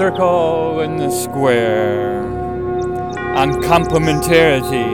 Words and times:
Circle 0.00 0.80
in 0.80 0.96
the 0.96 1.10
square 1.10 2.22
on 3.36 3.52
complementarity. 3.64 4.88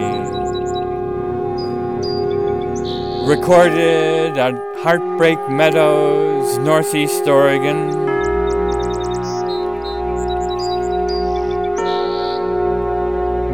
Recorded 3.28 4.36
at 4.36 4.54
Heartbreak 4.78 5.38
Meadows, 5.48 6.58
Northeast 6.58 7.28
Oregon. 7.28 7.90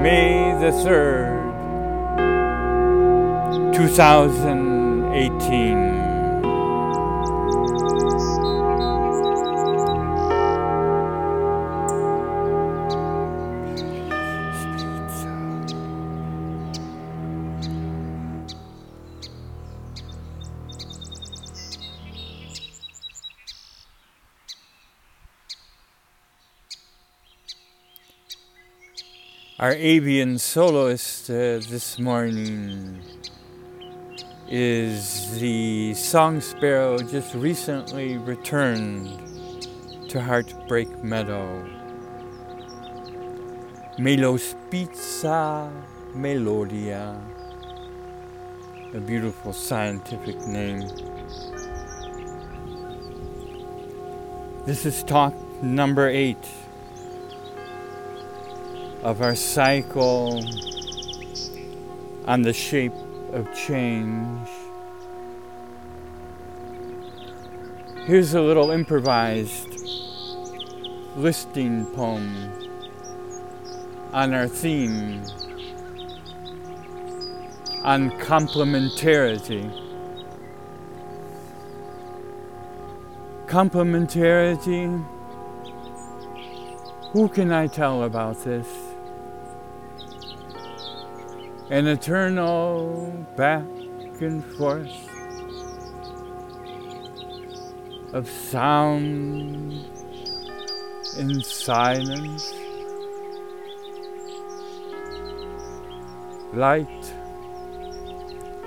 May 0.02 0.56
the 0.58 0.72
3rd, 0.82 1.52
2018. 3.74 4.71
Our 29.62 29.74
avian 29.74 30.38
soloist 30.38 31.30
uh, 31.30 31.62
this 31.70 31.96
morning 31.96 32.98
is 34.48 35.38
the 35.38 35.94
song 35.94 36.40
sparrow 36.40 36.98
just 36.98 37.32
recently 37.36 38.18
returned 38.18 39.06
to 40.08 40.20
Heartbreak 40.20 41.04
Meadow. 41.04 41.64
Melospiza 44.00 45.70
melodia, 46.12 47.22
a 48.92 48.98
beautiful 48.98 49.52
scientific 49.52 50.40
name. 50.40 50.88
This 54.66 54.84
is 54.84 55.04
talk 55.04 55.36
number 55.62 56.08
eight 56.08 56.48
of 59.02 59.20
our 59.20 59.34
cycle 59.34 60.44
on 62.26 62.42
the 62.42 62.52
shape 62.52 62.94
of 63.32 63.52
change. 63.54 64.48
Here's 68.04 68.34
a 68.34 68.40
little 68.40 68.70
improvised 68.70 69.68
listing 71.16 71.86
poem 71.86 72.50
on 74.12 74.34
our 74.34 74.48
theme 74.48 75.22
on 77.84 78.10
complementarity. 78.12 79.70
Complementarity. 83.46 85.04
Who 87.12 87.28
can 87.28 87.52
I 87.52 87.66
tell 87.66 88.04
about 88.04 88.42
this? 88.44 88.81
An 91.72 91.86
eternal 91.86 93.10
back 93.34 93.64
and 94.20 94.44
forth 94.56 94.92
of 98.12 98.28
sound 98.28 99.72
in 101.16 101.42
silence, 101.42 102.52
light 106.52 107.14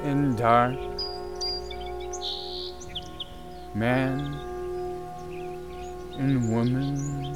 in 0.04 0.36
dark, 0.36 0.80
man 3.76 4.34
and 6.18 6.52
woman. 6.52 7.36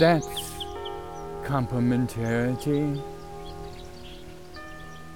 That's 0.00 0.27
complementarity. 1.48 3.02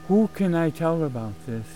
Who 0.09 0.28
can 0.28 0.54
I 0.54 0.70
tell 0.70 1.04
about 1.04 1.34
this? 1.47 1.66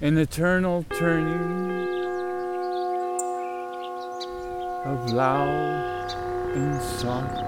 An 0.00 0.18
eternal 0.18 0.84
turning 0.96 1.88
of 4.84 5.12
loud 5.12 6.12
and 6.54 6.80
soft, 6.80 7.38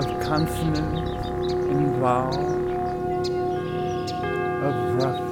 of 0.00 0.20
consonant 0.20 0.98
and 1.72 1.96
vowel, 1.96 2.44
of 4.68 5.02
rough 5.02 5.25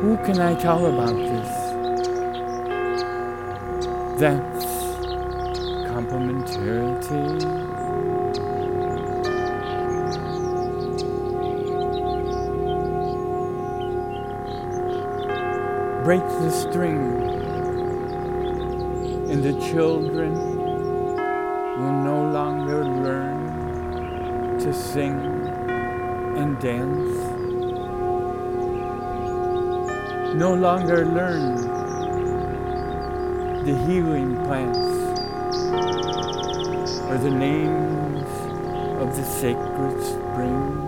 Who 0.00 0.16
can 0.24 0.40
I 0.40 0.54
tell 0.54 0.86
about 0.86 1.14
this? 1.14 1.50
That's 4.18 4.64
complementarity. 5.92 7.38
Break 16.02 16.22
the 16.22 16.50
string, 16.50 17.22
and 19.30 19.42
the 19.44 19.52
children 19.70 20.32
will 21.78 21.92
no 21.92 22.22
longer 22.32 22.84
learn 22.86 24.58
to 24.60 24.72
sing 24.72 25.20
and 26.38 26.58
dance 26.58 27.29
no 30.40 30.54
longer 30.54 31.04
learn 31.04 31.54
the 33.66 33.76
healing 33.86 34.34
plants 34.46 34.78
or 37.10 37.18
the 37.18 37.30
names 37.30 38.26
of 39.02 39.14
the 39.16 39.22
sacred 39.22 40.02
springs. 40.02 40.80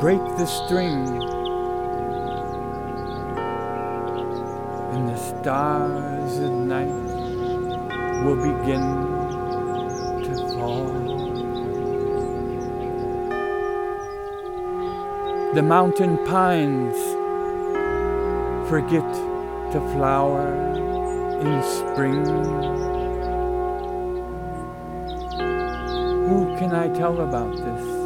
Break 0.00 0.22
the 0.38 0.46
string 0.46 1.04
and 4.94 5.08
the 5.08 5.16
stars 5.16 6.38
at 6.38 6.52
night 6.52 6.94
will 8.24 8.36
begin 8.36 9.19
The 15.52 15.62
mountain 15.62 16.16
pines 16.26 16.94
forget 18.70 19.12
to 19.72 19.80
flower 19.92 20.46
in 21.40 21.62
spring. 21.64 22.24
Who 26.28 26.56
can 26.56 26.72
I 26.72 26.86
tell 26.96 27.20
about 27.20 27.56
this? 27.56 27.99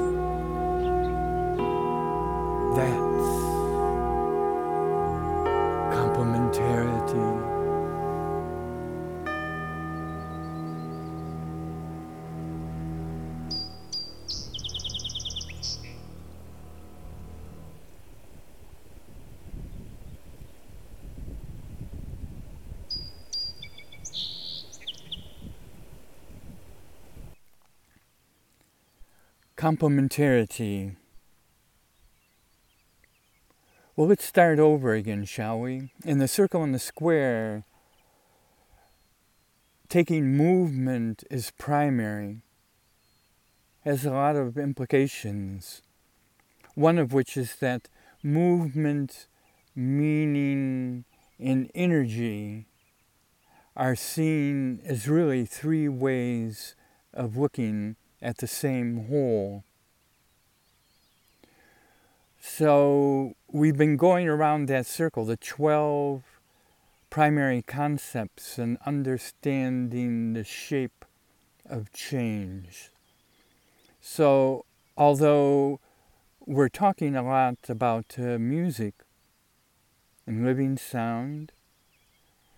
Complementarity. 29.65 30.95
Well, 33.97 34.09
let's 34.09 34.27
start 34.27 34.59
over 34.59 34.93
again, 34.93 35.25
shall 35.25 35.59
we? 35.59 35.91
In 36.05 36.19
the 36.19 36.29
circle 36.29 36.63
and 36.63 36.75
the 36.75 36.79
square, 36.79 37.65
taking 39.89 40.37
movement 40.37 41.25
is 41.31 41.51
primary 41.57 42.43
has 43.87 44.05
a 44.05 44.11
lot 44.11 44.37
of 44.37 44.59
implications. 44.59 45.81
One 46.75 46.99
of 46.99 47.15
which 47.15 47.35
is 47.35 47.57
that 47.57 47.89
movement, 48.23 49.29
meaning, 49.75 51.07
and 51.41 51.71
energy 51.75 52.67
are 53.75 53.97
seen 53.97 54.83
as 54.85 55.09
really 55.09 55.47
three 55.47 55.89
ways 55.89 56.75
of 57.15 57.39
looking 57.39 57.97
at 58.25 58.39
the 58.39 58.47
same 58.47 59.07
whole. 59.09 59.65
So 62.41 63.35
we've 63.53 63.77
been 63.77 63.97
going 63.97 64.29
around 64.29 64.67
that 64.67 64.87
circle, 64.87 65.25
the 65.25 65.37
12 65.37 66.23
primary 67.11 67.63
concepts 67.63 68.59
and 68.59 68.79
understanding 68.85 70.33
the 70.33 70.45
shape 70.45 71.05
of 71.69 71.93
change. 71.93 72.91
So, 74.01 74.65
although 74.97 75.81
we're 76.45 76.69
talking 76.69 77.17
a 77.17 77.23
lot 77.23 77.57
about 77.69 78.17
uh, 78.19 78.39
music 78.39 78.95
and 80.27 80.45
living 80.45 80.77
sound, 80.77 81.53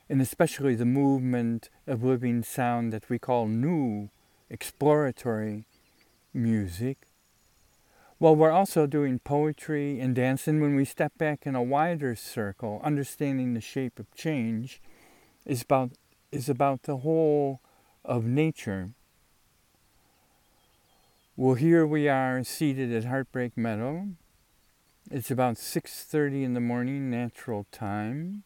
and 0.08 0.20
especially 0.20 0.74
the 0.74 0.84
movement 0.84 1.68
of 1.86 2.02
living 2.02 2.42
sound 2.42 2.92
that 2.92 3.08
we 3.08 3.18
call 3.18 3.46
new 3.46 4.10
exploratory 4.50 5.66
music. 6.32 6.98
Well, 8.18 8.34
we're 8.34 8.50
also 8.50 8.86
doing 8.86 9.18
poetry 9.18 10.00
and 10.00 10.14
dance, 10.14 10.48
and 10.48 10.60
when 10.62 10.74
we 10.74 10.84
step 10.86 11.12
back 11.18 11.46
in 11.46 11.54
a 11.54 11.62
wider 11.62 12.14
circle, 12.14 12.80
understanding 12.82 13.52
the 13.52 13.60
shape 13.60 13.98
of 13.98 14.14
change 14.14 14.80
is 15.44 15.62
about, 15.62 15.92
is 16.32 16.48
about 16.48 16.84
the 16.84 16.98
whole 16.98 17.60
of 18.04 18.24
nature. 18.24 18.90
Well, 21.36 21.54
here 21.54 21.86
we 21.86 22.08
are 22.08 22.42
seated 22.42 22.90
at 22.92 23.04
Heartbreak 23.04 23.56
Meadow. 23.56 24.08
It's 25.10 25.30
about 25.30 25.58
6:30 25.58 26.42
in 26.42 26.54
the 26.54 26.60
morning 26.60 27.10
natural 27.10 27.66
time. 27.70 28.44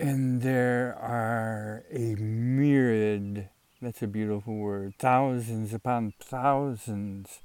And 0.00 0.42
there 0.42 0.96
are 1.00 1.82
a 1.90 2.14
myriad, 2.14 3.48
that's 3.82 4.00
a 4.00 4.06
beautiful 4.06 4.54
word, 4.54 4.94
thousands 4.96 5.74
upon 5.74 6.12
thousands 6.20 7.40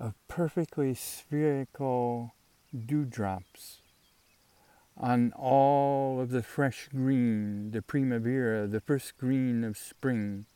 of 0.00 0.14
perfectly 0.26 0.92
spherical 0.92 2.34
dewdrops 2.74 3.78
on 4.96 5.32
all 5.36 6.20
of 6.20 6.30
the 6.30 6.42
fresh 6.42 6.88
green, 6.88 7.70
the 7.70 7.80
primavera, 7.80 8.66
the 8.66 8.80
first 8.80 9.16
green 9.16 9.62
of 9.62 9.78
spring. 9.78 10.46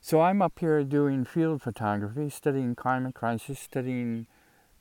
So 0.00 0.20
I'm 0.20 0.40
up 0.40 0.60
here 0.60 0.84
doing 0.84 1.24
field 1.24 1.62
photography, 1.62 2.30
studying 2.30 2.76
climate 2.76 3.16
crisis, 3.16 3.58
studying 3.58 4.28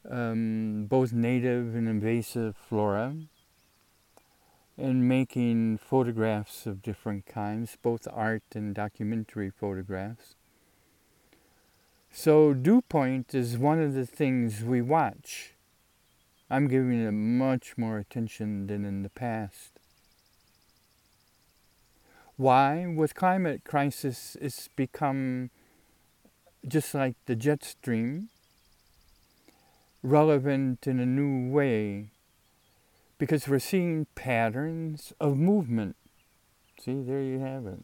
um, 0.08 0.86
both 0.88 1.14
native 1.14 1.74
and 1.74 1.90
invasive 1.90 2.56
flora 2.56 3.16
and 4.80 5.08
making 5.08 5.78
photographs 5.78 6.66
of 6.66 6.82
different 6.82 7.26
kinds, 7.26 7.78
both 7.82 8.08
art 8.12 8.44
and 8.56 8.74
documentary 8.74 9.50
photographs. 9.50 10.36
So, 12.12 12.54
dew 12.54 12.82
point 12.82 13.36
is 13.36 13.58
one 13.58 13.82
of 13.82 13.94
the 13.94 14.06
things 14.06 14.64
we 14.64 14.82
watch. 14.82 15.54
I'm 16.50 16.68
giving 16.68 17.06
it 17.06 17.12
much 17.12 17.78
more 17.78 18.00
attention 18.00 18.68
than 18.68 18.86
in 18.86 19.04
the 19.04 19.10
past. 19.10 19.80
Why? 22.38 22.88
With 22.88 23.14
climate 23.14 23.64
crisis, 23.64 24.38
it's 24.42 24.70
become 24.70 25.52
just 26.68 26.96
like 26.96 27.16
the 27.26 27.36
jet 27.36 27.64
stream, 27.64 28.30
relevant 30.02 30.88
in 30.88 31.00
a 31.00 31.06
new 31.06 31.52
way 31.52 32.12
because 33.20 33.48
we're 33.48 33.60
seeing 33.60 34.08
patterns 34.16 35.14
of 35.20 35.38
movement. 35.38 35.96
See, 36.82 37.04
there 37.04 37.22
you 37.22 37.40
have 37.40 37.68
it. 37.68 37.84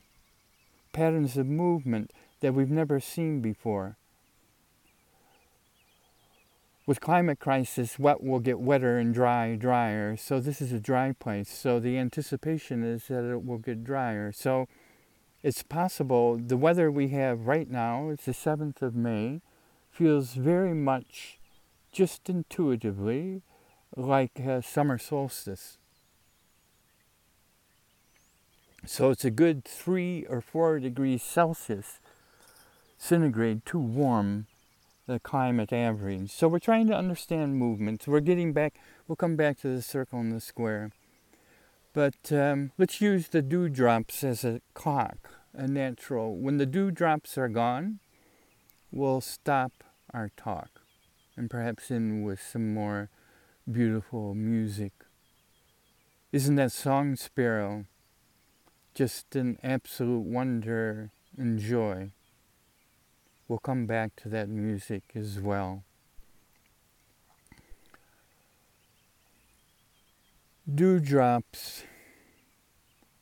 Patterns 0.94 1.38
of 1.38 1.46
movement 1.46 2.12
that 2.40 2.54
we've 2.54 2.72
never 2.72 3.00
seen 3.00 3.42
before. 3.42 3.98
With 6.88 7.02
climate 7.02 7.40
crisis, 7.40 8.00
wet 8.00 8.24
will 8.24 8.40
get 8.40 8.60
wetter 8.60 8.98
and 8.98 9.14
dry 9.14 9.56
drier. 9.56 10.16
So 10.16 10.40
this 10.40 10.62
is 10.62 10.72
a 10.72 10.80
dry 10.80 11.12
place. 11.12 11.50
So 11.50 11.80
the 11.80 11.98
anticipation 11.98 12.84
is 12.84 13.08
that 13.08 13.30
it 13.30 13.46
will 13.46 13.58
get 13.58 13.84
drier. 13.84 14.32
So 14.32 14.68
it's 15.44 15.64
possible 15.64 16.38
the 16.38 16.58
weather 16.58 16.90
we 16.90 17.10
have 17.10 17.48
right 17.48 17.70
now, 17.70 18.10
it's 18.10 18.26
the 18.26 18.32
7th 18.32 18.82
of 18.82 18.96
May, 18.96 19.42
feels 19.92 20.34
very 20.34 20.74
much 20.74 21.40
just 21.92 22.30
intuitively 22.30 23.42
like 23.96 24.40
summer 24.62 24.98
solstice. 24.98 25.78
So 28.86 29.10
it's 29.10 29.26
a 29.26 29.32
good 29.32 29.66
three 29.66 30.26
or 30.30 30.42
four 30.42 30.80
degrees 30.80 31.24
Celsius 31.24 32.00
centigrade 32.98 33.66
too 33.66 33.80
warm 33.80 34.48
the 35.08 35.20
climate 35.20 35.72
average. 35.72 36.32
So 36.32 36.48
we're 36.48 36.60
trying 36.60 36.88
to 36.88 36.96
understand 36.96 37.58
movements. 37.58 38.08
We're 38.08 38.20
getting 38.22 38.54
back, 38.54 38.76
we'll 39.08 39.16
come 39.16 39.36
back 39.36 39.60
to 39.62 39.68
the 39.68 39.82
circle 39.82 40.20
and 40.20 40.32
the 40.32 40.40
square. 40.40 40.92
But 41.94 42.32
um, 42.32 42.72
let's 42.78 43.00
use 43.02 43.28
the 43.30 43.42
dewdrops 43.42 44.24
as 44.24 44.44
a 44.44 44.62
clock, 44.74 45.18
a 45.54 45.68
natural. 45.68 46.36
When 46.36 46.58
the 46.58 46.66
dewdrops 46.66 47.38
are 47.38 47.48
gone, 47.48 48.00
we'll 48.92 49.22
stop 49.22 49.72
our 50.14 50.30
talk 50.36 50.82
and 51.38 51.50
perhaps 51.50 51.92
in 51.92 52.24
with 52.24 52.42
some 52.42 52.74
more 52.74 53.10
beautiful 53.72 54.36
music. 54.36 54.92
Isn't 56.32 56.56
that 56.56 56.72
song 56.72 57.16
sparrow 57.16 57.86
just 58.94 59.36
an 59.36 59.58
absolute 59.64 60.26
wonder 60.26 61.12
and 61.38 61.58
joy? 61.58 62.12
We'll 63.48 63.60
come 63.60 63.86
back 63.86 64.16
to 64.18 64.30
that 64.30 64.50
music 64.50 65.04
as 65.16 65.40
well. 65.40 65.84
Dewdrops. 70.74 71.84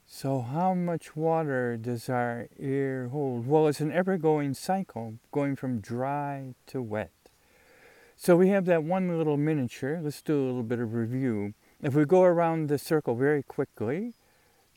So, 0.06 0.42
how 0.42 0.74
much 0.74 1.16
water 1.16 1.76
does 1.76 2.08
our 2.08 2.48
air 2.60 3.08
hold? 3.10 3.48
Well, 3.48 3.68
it's 3.68 3.82
an 3.82 3.92
ever 3.92 4.18
going 4.18 4.54
cycle, 4.54 5.16
going 5.32 5.56
from 5.56 5.80
dry 5.80 6.56
to 6.68 6.82
wet. 6.82 7.23
So 8.24 8.38
we 8.38 8.48
have 8.52 8.64
that 8.68 8.86
one 8.86 9.18
little 9.18 9.36
miniature. 9.36 10.00
Let's 10.02 10.22
do 10.22 10.42
a 10.42 10.46
little 10.46 10.64
bit 10.64 10.80
of 10.80 10.94
review. 10.94 11.56
If 11.82 11.94
we 11.94 12.06
go 12.06 12.24
around 12.24 12.70
the 12.70 12.78
circle 12.78 13.16
very 13.16 13.44
quickly, 13.44 14.14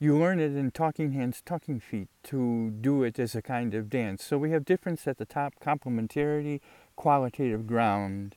you 0.01 0.19
learn 0.19 0.41
it 0.41 0.57
in 0.57 0.73
talking 0.73 1.13
hands, 1.13 1.43
talking 1.47 1.79
feet 1.79 2.09
to 2.25 2.71
do 2.71 3.05
it 3.05 3.21
as 3.21 3.37
a 3.37 3.43
kind 3.43 3.73
of 3.73 3.89
dance. 3.89 4.25
So 4.25 4.37
we 4.37 4.51
have 4.51 4.65
difference 4.65 5.07
at 5.07 5.19
the 5.19 5.25
top, 5.25 5.61
complementarity, 5.61 6.59
qualitative 6.97 7.69
ground. 7.69 8.35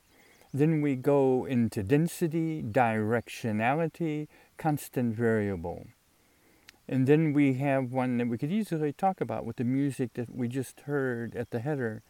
Then 0.53 0.79
we 0.79 0.95
go 0.95 1.43
into 1.43 1.81
density, 1.81 2.61
directionality, 2.61 4.27
constant 4.59 5.15
variable. 5.15 5.87
And 6.87 7.07
then 7.07 7.33
we 7.33 7.55
have 7.55 7.91
one 7.91 8.19
that 8.19 8.27
we 8.27 8.37
could 8.37 8.51
easily 8.51 8.93
talk 8.93 9.21
about 9.21 9.43
with 9.43 9.55
the 9.55 9.63
music 9.63 10.13
that 10.13 10.35
we 10.35 10.47
just 10.47 10.81
heard 10.81 11.35
at 11.35 11.49
the 11.49 11.61
header, 11.61 12.03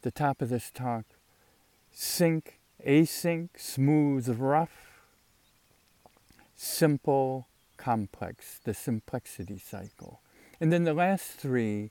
the 0.00 0.10
top 0.10 0.40
of 0.40 0.48
this 0.48 0.70
talk 0.70 1.04
sync, 1.92 2.58
async, 2.86 3.50
smooth, 3.56 4.28
rough, 4.38 5.02
simple, 6.56 7.46
complex, 7.76 8.60
the 8.64 8.72
simplexity 8.72 9.60
cycle. 9.60 10.20
And 10.60 10.72
then 10.72 10.84
the 10.84 10.94
last 10.94 11.32
three, 11.32 11.90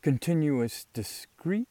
continuous, 0.00 0.86
discrete, 0.92 1.66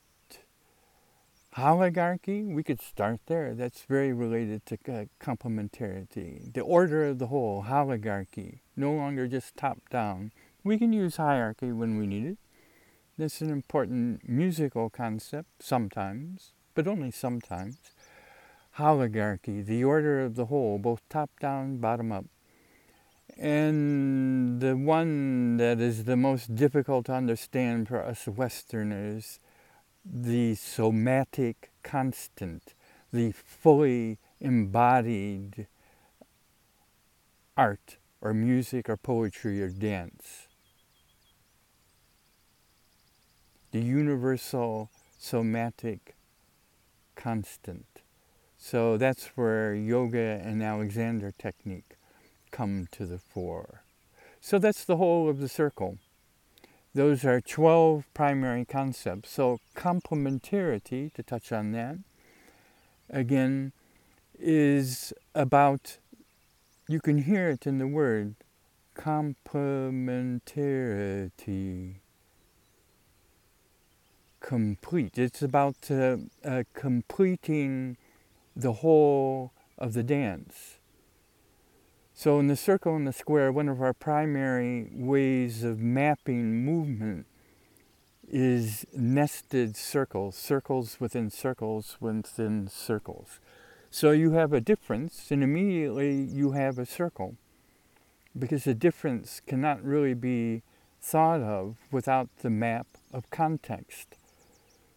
holarchy, 1.57 2.53
we 2.53 2.63
could 2.63 2.81
start 2.81 3.19
there. 3.25 3.53
That's 3.53 3.83
very 3.83 4.13
related 4.13 4.65
to 4.67 4.75
uh, 4.87 5.05
complementarity. 5.19 6.53
The 6.53 6.61
order 6.61 7.05
of 7.07 7.19
the 7.19 7.27
whole, 7.27 7.65
holarchy, 7.67 8.59
no 8.77 8.93
longer 8.93 9.27
just 9.27 9.57
top 9.57 9.79
down. 9.89 10.31
We 10.63 10.77
can 10.77 10.93
use 10.93 11.17
hierarchy 11.17 11.71
when 11.71 11.97
we 11.97 12.07
need 12.07 12.25
it. 12.25 12.37
That's 13.17 13.41
an 13.41 13.49
important 13.49 14.27
musical 14.29 14.89
concept 14.89 15.63
sometimes 15.63 16.53
but 16.73 16.87
only 16.87 17.11
sometimes. 17.11 17.77
Holarchy, 18.77 19.65
the 19.65 19.83
order 19.83 20.23
of 20.23 20.35
the 20.35 20.45
whole, 20.45 20.77
both 20.77 21.01
top 21.09 21.29
down, 21.39 21.77
bottom 21.77 22.11
up. 22.11 22.25
And 23.37 24.61
the 24.61 24.77
one 24.77 25.57
that 25.57 25.79
is 25.79 26.03
the 26.05 26.17
most 26.17 26.55
difficult 26.55 27.07
to 27.07 27.13
understand 27.13 27.87
for 27.87 28.03
us 28.03 28.27
Westerners, 28.27 29.39
the 30.05 30.55
somatic 30.55 31.71
constant, 31.83 32.73
the 33.11 33.31
fully 33.31 34.19
embodied 34.39 35.67
art 37.57 37.97
or 38.21 38.33
music 38.33 38.89
or 38.89 38.97
poetry 38.97 39.61
or 39.61 39.69
dance. 39.69 40.47
The 43.71 43.81
universal 43.81 44.89
somatic 45.17 46.15
constant. 47.21 48.01
So 48.57 48.97
that's 48.97 49.27
where 49.35 49.75
yoga 49.75 50.41
and 50.43 50.63
Alexander 50.63 51.31
technique 51.37 51.97
come 52.51 52.87
to 52.91 53.05
the 53.05 53.17
fore. 53.17 53.83
So 54.39 54.59
that's 54.59 54.85
the 54.85 54.97
whole 54.97 55.29
of 55.29 55.39
the 55.39 55.47
circle. 55.47 55.97
Those 56.93 57.23
are 57.23 57.39
12 57.39 58.05
primary 58.13 58.65
concepts. 58.65 59.31
So 59.31 59.61
complementarity, 59.75 61.13
to 61.13 61.23
touch 61.23 61.51
on 61.51 61.71
that, 61.71 61.97
again, 63.09 63.71
is 64.37 65.13
about, 65.35 65.97
you 66.87 66.99
can 66.99 67.19
hear 67.19 67.49
it 67.49 67.67
in 67.67 67.77
the 67.77 67.87
word, 67.87 68.35
complementarity. 68.97 71.95
Complete. 74.41 75.17
It's 75.17 75.41
about 75.41 75.89
uh, 75.89 76.17
uh, 76.43 76.63
completing 76.73 77.95
the 78.55 78.73
whole 78.73 79.53
of 79.77 79.93
the 79.93 80.03
dance. 80.03 80.79
So 82.13 82.39
in 82.39 82.47
the 82.47 82.55
circle 82.55 82.95
and 82.95 83.07
the 83.07 83.13
square, 83.13 83.51
one 83.51 83.69
of 83.69 83.81
our 83.81 83.93
primary 83.93 84.89
ways 84.91 85.63
of 85.63 85.79
mapping 85.79 86.65
movement 86.65 87.27
is 88.29 88.85
nested 88.93 89.77
circles, 89.77 90.35
circles 90.35 90.97
within 90.99 91.29
circles 91.29 91.97
within 91.99 92.67
circles. 92.67 93.39
So 93.89 94.11
you 94.11 94.31
have 94.31 94.53
a 94.53 94.61
difference, 94.61 95.31
and 95.31 95.43
immediately 95.43 96.15
you 96.15 96.51
have 96.51 96.79
a 96.79 96.85
circle, 96.85 97.35
because 98.37 98.63
the 98.63 98.73
difference 98.73 99.41
cannot 99.45 99.83
really 99.83 100.13
be 100.13 100.63
thought 100.99 101.41
of 101.41 101.77
without 101.91 102.29
the 102.41 102.49
map 102.49 102.87
of 103.13 103.29
context. 103.29 104.17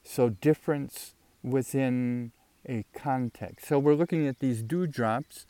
So 0.04 0.28
difference 0.28 1.14
within 1.42 2.32
a 2.68 2.84
context. 2.94 3.66
So 3.66 3.78
we're 3.78 3.94
looking 3.94 4.26
at 4.26 4.38
these 4.38 4.62
dewdrops. 4.62 5.46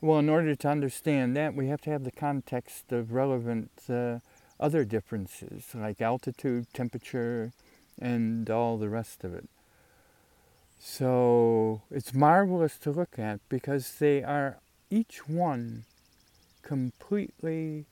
Well, 0.00 0.18
in 0.18 0.28
order 0.28 0.54
to 0.54 0.68
understand 0.68 1.36
that, 1.36 1.54
we 1.54 1.68
have 1.68 1.80
to 1.82 1.90
have 1.90 2.04
the 2.04 2.12
context 2.12 2.92
of 2.92 3.12
relevant 3.12 3.70
uh, 3.88 4.18
other 4.60 4.84
differences, 4.84 5.66
like 5.74 6.00
altitude, 6.00 6.66
temperature, 6.72 7.52
and 7.98 8.48
all 8.50 8.76
the 8.76 8.88
rest 8.88 9.24
of 9.24 9.34
it. 9.34 9.48
So 10.78 11.82
it's 11.90 12.12
marvelous 12.12 12.76
to 12.78 12.90
look 12.90 13.18
at 13.18 13.40
because 13.48 13.94
they 13.98 14.22
are 14.22 14.58
each 14.90 15.26
one 15.26 15.84
completely 16.62 17.86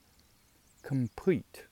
complete. 0.83 1.65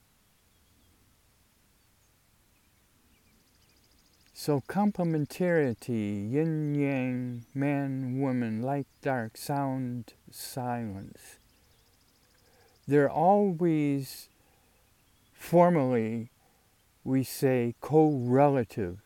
So 4.43 4.59
complementarity, 4.67 6.31
yin 6.31 6.73
yang, 6.73 7.45
man, 7.53 8.19
woman, 8.19 8.63
light, 8.63 8.87
dark, 9.03 9.37
sound, 9.37 10.13
silence. 10.31 11.37
They're 12.87 13.07
always 13.07 14.29
formally, 15.31 16.31
we 17.03 17.23
say, 17.23 17.75
co-relative, 17.81 18.97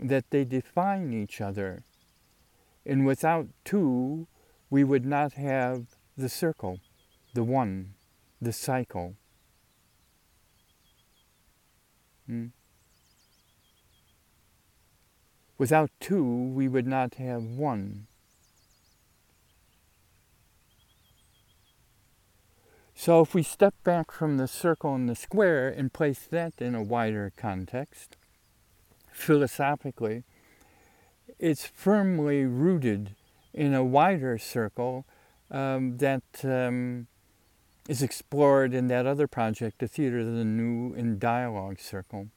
that 0.00 0.30
they 0.30 0.44
define 0.44 1.12
each 1.12 1.42
other. 1.42 1.82
And 2.86 3.04
without 3.04 3.48
two, 3.62 4.26
we 4.70 4.84
would 4.84 5.04
not 5.04 5.34
have 5.34 5.84
the 6.16 6.30
circle, 6.30 6.80
the 7.34 7.44
one, 7.44 7.92
the 8.40 8.54
cycle. 8.54 9.16
Hmm? 12.26 12.55
Without 15.58 15.90
two, 16.00 16.24
we 16.24 16.68
would 16.68 16.86
not 16.86 17.14
have 17.14 17.42
one. 17.42 18.06
So 22.94 23.20
if 23.20 23.34
we 23.34 23.42
step 23.42 23.74
back 23.84 24.10
from 24.10 24.36
the 24.36 24.48
circle 24.48 24.94
and 24.94 25.08
the 25.08 25.14
square 25.14 25.68
and 25.68 25.92
place 25.92 26.26
that 26.30 26.54
in 26.58 26.74
a 26.74 26.82
wider 26.82 27.32
context, 27.36 28.16
philosophically, 29.12 30.24
it's 31.38 31.66
firmly 31.66 32.44
rooted 32.44 33.14
in 33.52 33.74
a 33.74 33.84
wider 33.84 34.38
circle 34.38 35.06
um, 35.50 35.98
that 35.98 36.22
um, 36.44 37.06
is 37.88 38.02
explored 38.02 38.74
in 38.74 38.88
that 38.88 39.06
other 39.06 39.26
project, 39.26 39.78
the 39.78 39.88
Theater 39.88 40.20
of 40.20 40.26
the 40.26 40.44
New 40.44 40.94
in 40.94 41.18
Dialogue 41.18 41.78
Circle. 41.78 42.28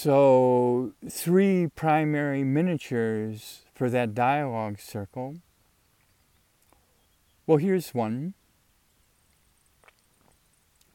So, 0.00 0.92
three 1.10 1.66
primary 1.66 2.44
miniatures 2.44 3.62
for 3.74 3.90
that 3.90 4.14
dialogue 4.14 4.78
circle. 4.78 5.38
Well, 7.48 7.58
here's 7.58 7.92
one 7.92 8.34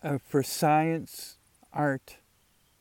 uh, 0.01 0.19
for 0.25 0.41
science, 0.41 1.36
art, 1.74 2.19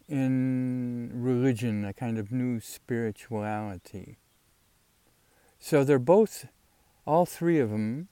and 0.09 1.25
religion, 1.25 1.85
a 1.85 1.93
kind 1.93 2.19
of 2.19 2.31
new 2.31 2.61
spirituality. 2.61 4.17
So 5.59 5.83
they're 5.83 5.99
both, 5.99 6.47
all 7.05 7.27
three 7.27 7.59
of 7.59 7.71
them, 7.71 8.07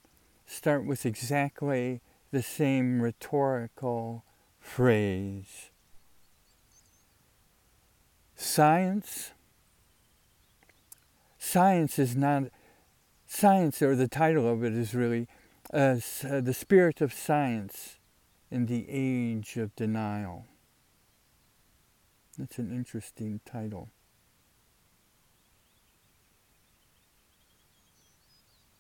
start 0.46 0.84
with 0.84 1.06
exactly 1.06 2.00
the 2.32 2.42
same 2.42 3.02
rhetorical 3.02 4.24
phrase 4.58 5.69
science? 8.40 9.32
Science 11.38 11.98
is 11.98 12.16
not 12.16 12.44
science 13.26 13.80
or 13.80 13.94
the 13.94 14.08
title 14.08 14.48
of 14.48 14.64
it 14.64 14.72
is 14.72 14.94
really 14.94 15.28
uh, 15.72 15.96
uh, 16.24 16.40
the 16.40 16.54
spirit 16.54 17.00
of 17.00 17.12
science 17.12 17.98
in 18.50 18.66
the 18.66 18.86
age 18.88 19.56
of 19.56 19.74
denial. 19.76 20.46
That's 22.36 22.58
an 22.58 22.72
interesting 22.72 23.40
title. 23.44 23.88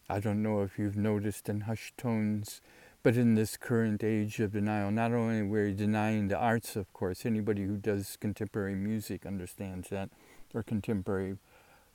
I 0.08 0.18
don't 0.18 0.42
know 0.42 0.62
if 0.62 0.78
you've 0.78 0.96
noticed 0.96 1.48
in 1.48 1.62
hushed 1.62 1.96
tones 1.96 2.60
but 3.02 3.16
in 3.16 3.34
this 3.34 3.56
current 3.56 4.04
age 4.04 4.40
of 4.40 4.52
denial, 4.52 4.90
not 4.90 5.12
only 5.12 5.42
we're 5.42 5.72
denying 5.72 6.28
the 6.28 6.36
arts, 6.36 6.76
of 6.76 6.92
course, 6.92 7.24
anybody 7.24 7.64
who 7.64 7.76
does 7.76 8.16
contemporary 8.20 8.74
music 8.74 9.24
understands 9.24 9.88
that, 9.88 10.10
or 10.54 10.62
contemporary 10.62 11.38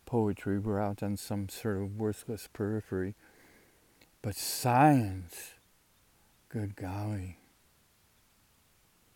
poetry, 0.06 0.58
we're 0.58 0.82
out 0.82 1.04
on 1.04 1.18
some 1.18 1.48
sort 1.50 1.78
of 1.78 1.98
worthless 1.98 2.50
periphery. 2.52 3.16
But 4.22 4.36
science, 4.36 5.54
good 6.50 6.76
golly, 6.76 7.38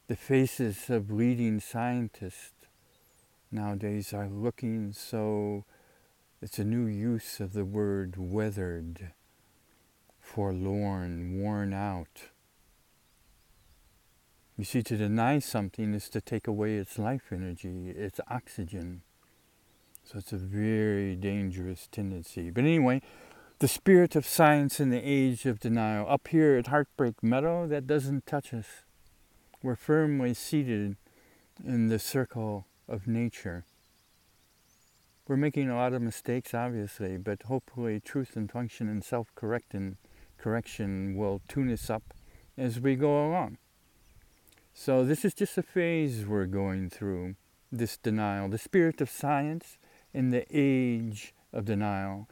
the 0.08 0.15
faces 0.15 0.89
of 0.89 1.12
leading 1.12 1.60
scientists 1.60 2.53
nowadays 3.51 4.13
are 4.13 4.27
looking 4.27 4.93
so, 4.93 5.65
it's 6.41 6.60
a 6.60 6.63
new 6.63 6.86
use 6.86 7.39
of 7.39 7.53
the 7.53 7.65
word 7.65 8.15
weathered 8.17 9.12
forlorn, 10.33 11.41
worn 11.41 11.74
out. 11.74 12.29
You 14.57 14.63
see, 14.63 14.83
to 14.83 14.98
deny 14.98 15.39
something 15.39 15.93
is 15.93 16.09
to 16.09 16.21
take 16.21 16.48
away 16.48 16.75
its 16.75 17.00
life 17.00 17.31
energy, 17.31 17.89
its 17.89 18.19
oxygen. 18.29 19.01
So 20.03 20.19
it's 20.19 20.31
a 20.31 20.38
very 20.38 21.15
dangerous 21.15 21.88
tendency. 21.91 22.51
But 22.51 22.65
anyway, 22.65 23.01
the 23.59 23.67
spirit 23.67 24.15
of 24.15 24.25
science 24.25 24.79
in 24.79 24.91
the 24.91 25.01
age 25.01 25.45
of 25.45 25.59
denial. 25.59 26.05
Up 26.07 26.27
here 26.27 26.57
at 26.57 26.67
Heartbreak 26.67 27.24
Meadow, 27.24 27.67
that 27.67 27.88
doesn't 27.88 28.27
touch 28.27 28.53
us. 28.53 28.67
We're 29.63 29.75
firmly 29.75 30.33
seated 30.33 30.95
in 31.65 31.88
the 31.88 32.00
circle 32.00 32.67
of 32.88 33.07
nature. 33.07 33.65
We're 35.27 35.38
making 35.38 35.69
a 35.69 35.75
lot 35.75 35.93
of 35.93 36.01
mistakes, 36.01 36.53
obviously, 36.53 37.17
but 37.17 37.43
hopefully 37.43 38.00
truth 38.00 38.36
and 38.36 38.51
function 38.51 38.88
and 38.88 39.03
self-correcting 39.03 39.98
correction 40.39 41.15
will 41.15 41.41
tune 41.48 41.72
us 41.72 41.89
up 41.89 42.13
as 42.58 42.79
we 42.79 42.96
go 42.96 43.27
along. 43.27 43.58
So 44.74 45.03
this 45.03 45.25
is 45.25 45.34
just 45.34 45.58
a 45.58 45.63
phase 45.63 46.25
we're 46.25 46.46
going 46.46 46.89
through, 46.89 47.36
this 47.72 47.98
denial, 47.98 48.48
the 48.48 48.58
spirit 48.58 49.01
of 49.01 49.10
science 49.10 49.77
in 50.13 50.31
the 50.31 50.46
age 50.51 51.34
of 51.51 51.65
denial. 51.65 52.27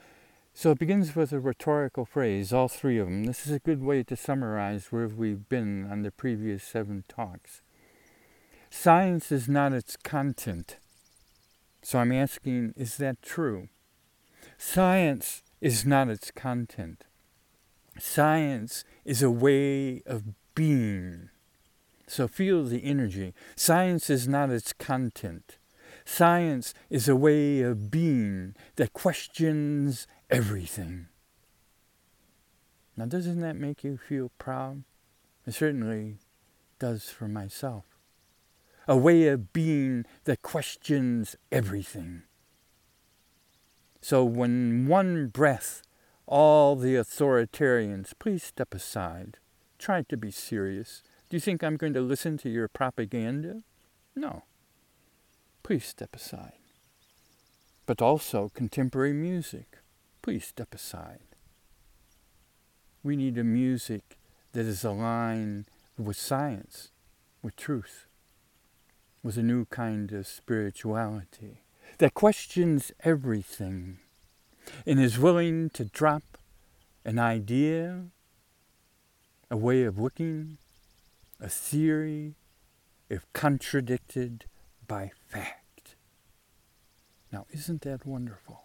So 0.54 0.72
it 0.72 0.80
begins 0.80 1.16
with 1.16 1.32
a 1.32 1.40
rhetorical 1.40 2.06
phrase, 2.06 2.52
all 2.52 2.68
three 2.68 2.98
of 2.98 3.08
them. 3.08 3.26
This 3.26 3.46
is 3.46 3.54
a 3.54 3.60
good 3.60 3.84
way 3.84 4.02
to 4.04 4.16
summarize 4.16 4.88
where 4.92 5.08
we've 5.08 5.48
been 5.50 5.88
on 5.92 6.02
the 6.02 6.12
previous 6.12 6.64
seven 6.64 7.04
talks. 7.08 7.62
Science 8.70 9.32
is 9.32 9.48
not 9.48 9.74
its 9.74 9.96
content. 9.98 10.78
So 11.84 12.00
I'm 12.00 12.12
asking, 12.12 12.74
is 12.76 12.98
that 12.98 13.22
true? 13.22 13.70
Science 14.58 15.44
is 15.62 15.86
not 15.86 16.10
its 16.10 16.32
content. 16.32 17.04
Science 18.00 18.84
is 19.06 19.22
a 19.24 19.32
way 19.32 20.01
of 20.06 20.24
being. 20.56 21.30
So 22.08 22.27
feel 22.27 22.63
the 22.63 22.84
energy. 22.84 23.34
Science 23.56 24.10
is 24.10 24.27
not 24.27 24.50
its 24.50 24.74
content. 24.74 25.58
Science 26.06 26.74
is 26.89 27.10
a 27.10 27.16
way 27.16 27.62
of 27.62 27.92
being 27.92 28.56
that 28.77 28.94
questions 28.94 30.08
everything. 30.30 31.08
Now, 32.96 33.06
doesn't 33.06 33.42
that 33.42 33.56
make 33.56 33.84
you 33.84 33.98
feel 33.98 34.32
proud? 34.39 34.84
It 35.46 35.54
certainly 35.54 36.18
does 36.80 37.10
for 37.10 37.27
myself. 37.27 37.86
A 38.88 38.98
way 38.98 39.27
of 39.27 39.54
being 39.54 40.06
that 40.24 40.42
questions 40.42 41.36
everything. 41.51 42.24
So, 44.01 44.24
when 44.24 44.88
one 44.88 45.27
breath, 45.27 45.84
all 46.27 46.75
the 46.75 46.96
authoritarians, 46.96 48.13
please 48.19 48.43
step 48.43 48.74
aside. 48.74 49.38
Try 49.79 50.03
to 50.03 50.17
be 50.17 50.29
serious. 50.29 51.01
Do 51.29 51.38
you 51.38 51.41
think 51.41 51.63
I'm 51.63 51.77
going 51.77 51.93
to 51.93 52.01
listen 52.01 52.38
to 52.39 52.50
your 52.50 52.67
propaganda? 52.67 53.63
No. 54.15 54.43
Please 55.63 55.86
step 55.86 56.15
aside. 56.15 56.60
But 57.86 58.01
also 58.01 58.50
contemporary 58.53 59.13
music. 59.13 59.77
Please 60.22 60.46
step 60.46 60.75
aside. 60.75 61.36
We 63.03 63.15
need 63.15 63.38
a 63.38 63.43
music 63.43 64.17
that 64.51 64.65
is 64.65 64.84
aligned 64.84 65.65
with 65.98 66.17
science, 66.17 66.91
with 67.41 67.55
truth, 67.55 68.07
with 69.24 69.38
a 69.38 69.43
new 69.43 69.65
kind 69.65 70.12
of 70.12 70.27
spirituality 70.27 71.63
that 72.00 72.13
questions 72.13 72.91
everything 73.03 74.00
and 74.86 75.00
is 75.00 75.20
willing 75.20 75.70
to 75.72 75.86
drop 75.86 76.24
an 77.06 77.20
idea, 77.20 78.06
a 79.50 79.58
way 79.58 79.84
of 79.84 79.98
looking, 79.98 80.58
a 81.40 81.50
theory, 81.50 82.36
if 83.10 83.26
contradicted 83.34 84.46
by 84.88 85.12
fact. 85.28 85.96
Now, 87.32 87.46
isn't 87.52 87.82
that 87.82 88.06
wonderful? 88.06 88.64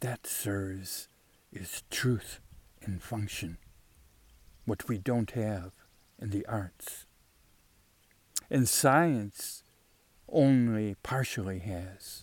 That, 0.00 0.26
sirs, 0.26 1.08
is 1.52 1.82
truth 1.90 2.40
in 2.80 2.98
function, 2.98 3.58
what 4.64 4.88
we 4.88 4.98
don't 4.98 5.30
have 5.32 5.72
in 6.20 6.30
the 6.30 6.44
arts. 6.46 7.06
And 8.50 8.68
science 8.68 9.62
only 10.28 10.96
partially 11.02 11.60
has. 11.60 12.21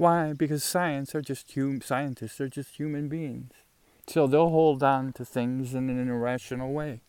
Why? 0.00 0.32
Because 0.32 0.64
science 0.64 1.14
are 1.14 1.20
just 1.20 1.52
hum- 1.54 1.82
scientists 1.82 2.40
are 2.40 2.48
just 2.48 2.76
human 2.76 3.10
beings. 3.10 3.52
So 4.06 4.26
they'll 4.26 4.48
hold 4.48 4.82
on 4.82 5.12
to 5.12 5.26
things 5.26 5.74
in 5.74 5.90
an 5.90 6.08
irrational 6.08 6.72
way, 6.72 7.02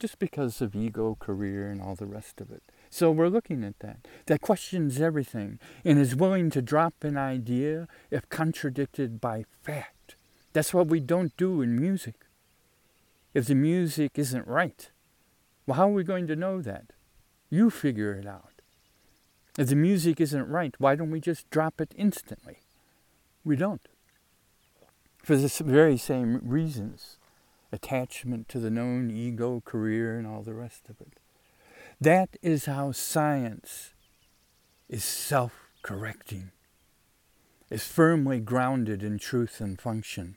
just 0.00 0.18
because 0.18 0.60
of 0.60 0.74
ego, 0.74 1.16
career, 1.20 1.68
and 1.68 1.80
all 1.80 1.94
the 1.94 2.04
rest 2.04 2.40
of 2.40 2.50
it. 2.50 2.64
So 2.90 3.12
we're 3.12 3.28
looking 3.28 3.62
at 3.62 3.78
that. 3.78 4.08
That 4.26 4.40
questions 4.40 5.00
everything 5.00 5.60
and 5.84 6.00
is 6.00 6.16
willing 6.16 6.50
to 6.50 6.60
drop 6.60 6.94
an 7.02 7.16
idea 7.16 7.86
if 8.10 8.28
contradicted 8.28 9.20
by 9.20 9.44
fact. 9.62 10.16
That's 10.52 10.74
what 10.74 10.88
we 10.88 10.98
don't 10.98 11.36
do 11.36 11.62
in 11.62 11.78
music. 11.78 12.26
If 13.34 13.46
the 13.46 13.54
music 13.54 14.18
isn't 14.18 14.48
right, 14.48 14.90
well, 15.64 15.76
how 15.76 15.90
are 15.90 15.94
we 15.94 16.02
going 16.02 16.26
to 16.26 16.34
know 16.34 16.60
that? 16.60 16.86
You 17.50 17.70
figure 17.70 18.14
it 18.14 18.26
out. 18.26 18.51
If 19.58 19.68
the 19.68 19.76
music 19.76 20.20
isn't 20.20 20.48
right, 20.48 20.74
why 20.78 20.94
don't 20.94 21.10
we 21.10 21.20
just 21.20 21.50
drop 21.50 21.80
it 21.80 21.92
instantly? 21.96 22.58
We 23.44 23.56
don't. 23.56 23.86
For 25.22 25.36
the 25.36 25.48
very 25.64 25.96
same 25.96 26.40
reasons 26.42 27.18
attachment 27.72 28.48
to 28.50 28.58
the 28.58 28.70
known 28.70 29.10
ego, 29.10 29.62
career, 29.64 30.18
and 30.18 30.26
all 30.26 30.42
the 30.42 30.54
rest 30.54 30.88
of 30.88 31.00
it. 31.00 31.18
That 32.00 32.36
is 32.42 32.66
how 32.66 32.92
science 32.92 33.94
is 34.88 35.04
self 35.04 35.52
correcting, 35.82 36.50
is 37.70 37.84
firmly 37.84 38.40
grounded 38.40 39.02
in 39.02 39.18
truth 39.18 39.60
and 39.60 39.80
function. 39.80 40.36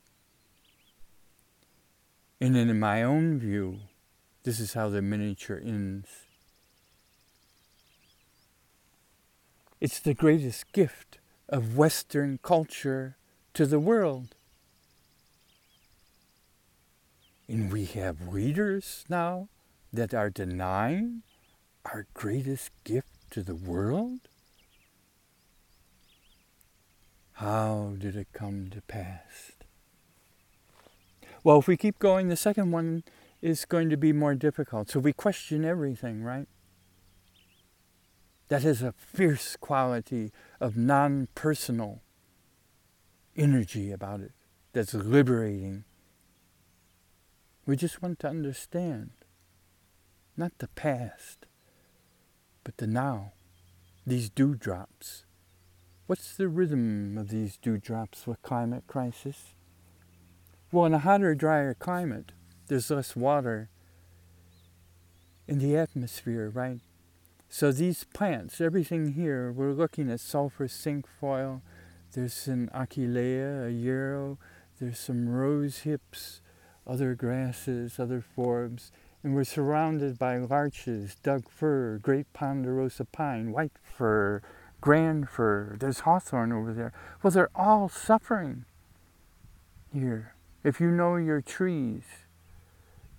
And 2.39 2.55
in 2.55 2.79
my 2.79 3.03
own 3.03 3.39
view, 3.39 3.79
this 4.43 4.59
is 4.59 4.73
how 4.73 4.89
the 4.89 5.01
miniature 5.01 5.61
ends. 5.63 6.24
It's 9.79 9.99
the 9.99 10.13
greatest 10.13 10.71
gift 10.71 11.19
of 11.49 11.77
Western 11.77 12.39
culture 12.41 13.17
to 13.53 13.65
the 13.65 13.79
world. 13.79 14.35
And 17.47 17.71
we 17.71 17.85
have 17.85 18.33
leaders 18.33 19.05
now 19.09 19.49
that 19.93 20.13
are 20.13 20.29
denying 20.29 21.23
our 21.85 22.07
greatest 22.13 22.71
gift 22.83 23.07
to 23.31 23.43
the 23.43 23.55
world? 23.55 24.19
How 27.33 27.95
did 27.97 28.15
it 28.15 28.27
come 28.33 28.69
to 28.71 28.81
pass? 28.81 29.51
Well, 31.43 31.59
if 31.59 31.67
we 31.67 31.77
keep 31.77 31.99
going, 31.99 32.29
the 32.29 32.35
second 32.35 32.71
one 32.71 33.03
is 33.41 33.65
going 33.65 33.89
to 33.89 33.97
be 33.97 34.13
more 34.13 34.33
difficult. 34.33 34.89
So 34.89 34.99
we 34.99 35.13
question 35.13 35.63
everything, 35.63 36.23
right? 36.23 36.47
That 38.47 38.63
has 38.63 38.81
a 38.81 38.93
fierce 38.93 39.55
quality 39.55 40.31
of 40.59 40.77
non 40.77 41.27
personal 41.35 42.01
energy 43.35 43.91
about 43.91 44.21
it 44.21 44.31
that's 44.73 44.93
liberating. 44.93 45.83
We 47.65 47.75
just 47.75 48.01
want 48.01 48.19
to 48.19 48.29
understand 48.29 49.11
not 50.37 50.51
the 50.59 50.67
past, 50.67 51.45
but 52.63 52.77
the 52.77 52.87
now, 52.87 53.31
these 54.05 54.29
dewdrops. 54.29 55.25
What's 56.07 56.35
the 56.35 56.47
rhythm 56.47 57.17
of 57.17 57.29
these 57.29 57.57
dewdrops 57.57 58.27
with 58.27 58.41
climate 58.41 58.83
crisis? 58.85 59.55
Well, 60.71 60.85
in 60.85 60.93
a 60.93 60.99
hotter, 60.99 61.33
drier 61.33 61.73
climate, 61.73 62.33
there's 62.67 62.91
less 62.91 63.15
water 63.15 63.69
in 65.47 65.59
the 65.59 65.77
atmosphere, 65.77 66.49
right? 66.49 66.81
So 67.49 67.71
these 67.71 68.03
plants, 68.03 68.59
everything 68.59 69.13
here, 69.13 69.51
we're 69.51 69.71
looking 69.71 70.11
at 70.11 70.19
sulfur 70.19 70.67
cinquefoil. 70.67 71.61
There's 72.13 72.47
an 72.47 72.69
achillea, 72.73 73.67
a 73.67 73.71
yarrow. 73.71 74.37
There's 74.79 74.99
some 74.99 75.29
rose 75.29 75.79
hips, 75.79 76.41
other 76.85 77.15
grasses, 77.15 77.99
other 77.99 78.23
forbs. 78.35 78.91
And 79.23 79.33
we're 79.33 79.43
surrounded 79.43 80.19
by 80.19 80.37
larches, 80.37 81.15
Doug 81.23 81.49
fir, 81.49 81.97
great 82.01 82.31
ponderosa 82.33 83.05
pine, 83.05 83.51
white 83.51 83.71
fir, 83.81 84.41
grand 84.81 85.29
fir. 85.29 85.77
There's 85.79 86.01
hawthorn 86.01 86.51
over 86.51 86.73
there. 86.73 86.93
Well, 87.23 87.31
they're 87.31 87.49
all 87.55 87.89
suffering 87.89 88.65
here. 89.93 90.35
If 90.63 90.79
you 90.79 90.91
know 90.91 91.15
your 91.15 91.41
trees, 91.41 92.03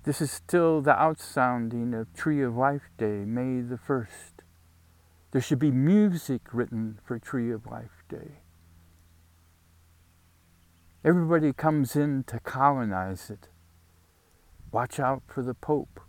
this 0.07 0.21
is 0.21 0.31
still 0.31 0.81
the 0.81 0.93
outsounding 0.93 2.01
of 2.01 2.15
Tree 2.15 2.41
of 2.41 2.57
Life 2.57 2.91
Day, 2.97 3.25
May 3.27 3.61
the 3.61 3.77
1st. 3.77 4.35
There 5.33 5.41
should 5.41 5.59
be 5.59 5.73
music 5.73 6.43
written 6.53 7.01
for 7.05 7.19
Tree 7.19 7.51
of 7.51 7.67
Life 7.67 8.05
Day. 8.09 8.39
Everybody 11.05 11.53
comes 11.53 11.97
in 11.97 12.23
to 12.29 12.39
colonize 12.39 13.31
it. 13.31 13.49
Watch 14.71 15.01
out 15.01 15.25
for 15.27 15.43
the 15.43 15.55
Pope. 15.55 16.01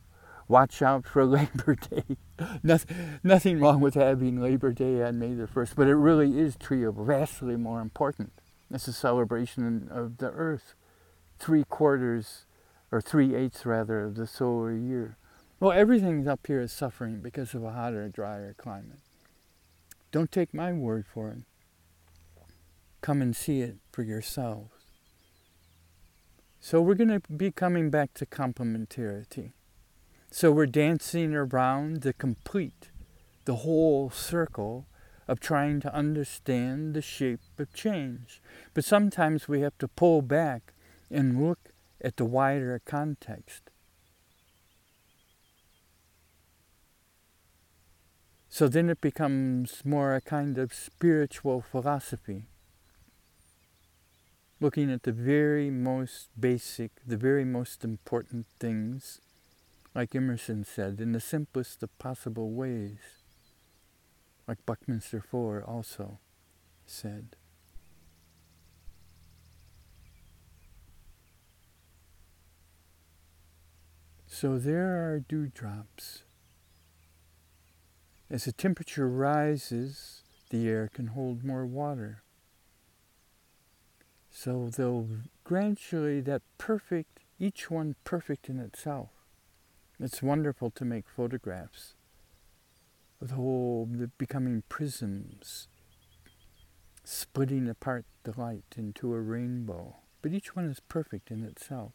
Watch 0.47 0.83
out 0.83 1.07
for 1.07 1.25
Labor 1.25 1.75
Day. 1.75 2.17
nothing, 2.62 3.19
nothing 3.23 3.60
wrong 3.60 3.81
with 3.81 3.95
having 3.95 4.39
Labor 4.39 4.73
Day 4.73 5.01
on 5.01 5.17
May 5.17 5.33
the 5.33 5.47
1st, 5.47 5.73
but 5.75 5.88
it 5.88 5.95
really 5.95 6.39
is 6.39 6.55
Tree 6.55 6.83
of 6.83 6.95
vastly 6.97 7.55
more 7.55 7.81
important. 7.81 8.31
It's 8.69 8.88
a 8.88 8.93
celebration 8.93 9.88
of 9.89 10.17
the 10.17 10.29
earth. 10.29 10.75
Three 11.39 11.63
quarters 11.63 12.46
or 12.91 13.02
three 13.02 13.36
eighths 13.36 13.65
rather, 13.65 14.04
of 14.04 14.15
the 14.15 14.28
solar 14.28 14.76
year. 14.76 15.17
Well, 15.60 15.71
everything 15.71 16.28
up 16.28 16.45
here 16.47 16.62
is 16.62 16.71
suffering 16.71 17.19
because 17.19 17.54
of 17.54 17.63
a 17.63 17.71
hotter, 17.71 18.08
drier 18.10 18.54
climate. 18.58 19.00
Don't 20.12 20.32
take 20.32 20.54
my 20.54 20.71
word 20.71 21.06
for 21.12 21.30
it. 21.30 21.43
Come 23.02 23.21
and 23.21 23.36
see 23.36 23.62
it 23.62 23.78
for 23.91 24.04
yourselves. 24.04 24.71
So 26.60 26.82
we're 26.82 26.95
going 26.95 27.21
to 27.21 27.32
be 27.32 27.52
coming 27.52 27.89
back 27.89 28.13
to 28.15 28.26
complementarity. 28.26 29.52
So 30.32 30.52
we're 30.52 30.65
dancing 30.65 31.34
around 31.34 32.02
the 32.02 32.13
complete, 32.13 32.89
the 33.45 33.58
whole 33.58 34.10
circle 34.10 34.88
of 35.28 35.39
trying 35.39 35.80
to 35.82 35.93
understand 35.93 36.93
the 36.93 37.02
shape 37.02 37.39
of 37.58 37.73
change. 37.73 38.41
But 38.73 38.86
sometimes 38.86 39.47
we 39.47 39.62
have 39.62 39.78
to 39.80 39.88
pull 39.88 40.21
back 40.21 40.73
and 41.10 41.41
look 41.41 41.60
at 42.01 42.17
the 42.17 42.25
wider 42.25 42.81
context. 42.86 43.69
So 48.49 48.67
then 48.67 48.89
it 48.89 49.01
becomes 49.01 49.86
more 49.86 50.15
a 50.15 50.21
kind 50.21 50.57
of 50.57 50.73
spiritual 50.73 51.62
philosophy, 51.62 52.47
looking 54.60 54.91
at 54.91 55.03
the 55.03 55.12
very 55.12 55.69
most 55.69 56.29
basic, 56.39 56.91
the 57.05 57.17
very 57.17 57.45
most 57.45 57.83
important 57.83 58.47
things, 58.60 59.21
like 59.93 60.15
Emerson 60.15 60.63
said, 60.63 60.99
in 60.99 61.12
the 61.12 61.19
simplest 61.19 61.83
of 61.83 61.95
possible 61.99 62.49
ways, 62.49 63.21
like 64.47 64.65
Buckminster 64.65 65.21
Fuller 65.21 65.63
also 65.63 66.17
said. 66.86 67.36
So 74.39 74.60
there 74.60 75.10
are 75.10 75.19
dewdrops. 75.19 76.21
As 78.30 78.45
the 78.45 78.52
temperature 78.52 79.10
rises, 79.10 80.21
the 80.52 80.67
air 80.67 80.91
can 80.93 81.08
hold 81.08 81.43
more 81.43 81.65
water. 81.65 82.21
So 84.30 84.69
they'll 84.69 85.08
gradually, 85.43 86.21
that 86.21 86.43
perfect, 86.60 87.21
each 87.39 87.71
one 87.71 87.95
perfect 88.04 88.47
in 88.47 88.60
itself. 88.60 89.10
It's 90.00 90.21
wonderful 90.21 90.69
to 90.69 90.86
make 90.86 91.10
photographs 91.10 91.95
with 93.19 93.32
whole 93.32 93.89
becoming 94.19 94.62
prisms, 94.69 95.67
splitting 97.04 97.67
apart 97.67 98.06
the 98.21 98.39
light 98.39 98.76
into 98.78 99.15
a 99.15 99.19
rainbow. 99.19 99.95
But 100.21 100.32
each 100.32 100.56
one 100.56 100.65
is 100.65 100.80
perfect 100.80 101.32
in 101.32 101.43
itself. 101.43 101.93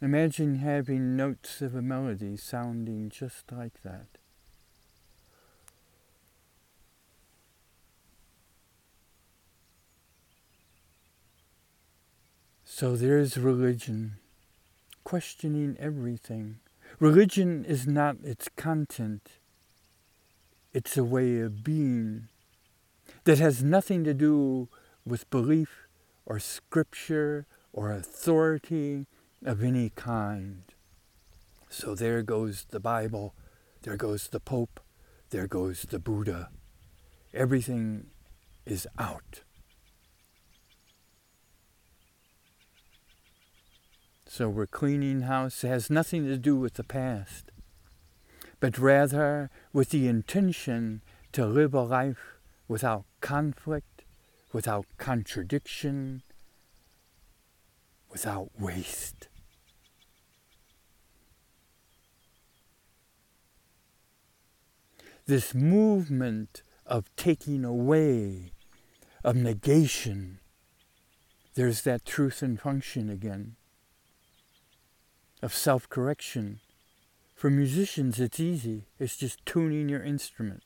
Imagine 0.00 0.56
having 0.56 1.16
notes 1.16 1.60
of 1.60 1.74
a 1.74 1.82
melody 1.82 2.36
sounding 2.36 3.10
just 3.10 3.50
like 3.50 3.82
that. 3.82 4.06
So 12.64 12.94
there's 12.94 13.36
religion, 13.36 14.18
questioning 15.02 15.76
everything. 15.80 16.60
Religion 17.00 17.64
is 17.64 17.88
not 17.88 18.18
its 18.22 18.48
content, 18.56 19.30
it's 20.72 20.96
a 20.96 21.02
way 21.02 21.40
of 21.40 21.64
being 21.64 22.28
that 23.24 23.38
has 23.40 23.64
nothing 23.64 24.04
to 24.04 24.14
do 24.14 24.68
with 25.04 25.28
belief 25.28 25.88
or 26.24 26.38
scripture 26.38 27.46
or 27.72 27.90
authority 27.90 29.06
of 29.44 29.62
any 29.62 29.90
kind. 29.90 30.62
So 31.68 31.94
there 31.94 32.22
goes 32.22 32.66
the 32.70 32.80
Bible, 32.80 33.34
there 33.82 33.96
goes 33.96 34.28
the 34.28 34.40
Pope, 34.40 34.80
there 35.30 35.46
goes 35.46 35.82
the 35.82 35.98
Buddha. 35.98 36.50
Everything 37.34 38.06
is 38.64 38.86
out. 38.98 39.42
So 44.26 44.48
we're 44.48 44.66
cleaning 44.66 45.22
house. 45.22 45.64
It 45.64 45.68
has 45.68 45.90
nothing 45.90 46.24
to 46.26 46.36
do 46.36 46.56
with 46.56 46.74
the 46.74 46.84
past, 46.84 47.50
but 48.60 48.78
rather 48.78 49.50
with 49.72 49.90
the 49.90 50.06
intention 50.06 51.02
to 51.32 51.46
live 51.46 51.74
a 51.74 51.82
life 51.82 52.38
without 52.66 53.04
conflict, 53.20 54.04
without 54.52 54.86
contradiction, 54.98 56.22
without 58.10 58.50
waste. 58.58 59.27
This 65.28 65.54
movement 65.54 66.62
of 66.86 67.14
taking 67.14 67.62
away, 67.62 68.52
of 69.22 69.36
negation, 69.36 70.38
there's 71.54 71.82
that 71.82 72.06
truth 72.06 72.40
and 72.40 72.58
function 72.58 73.10
again 73.10 73.56
of 75.42 75.52
self 75.54 75.86
correction. 75.90 76.60
For 77.34 77.50
musicians, 77.50 78.18
it's 78.18 78.40
easy. 78.40 78.86
It's 78.98 79.18
just 79.18 79.44
tuning 79.44 79.90
your 79.90 80.02
instrument. 80.02 80.62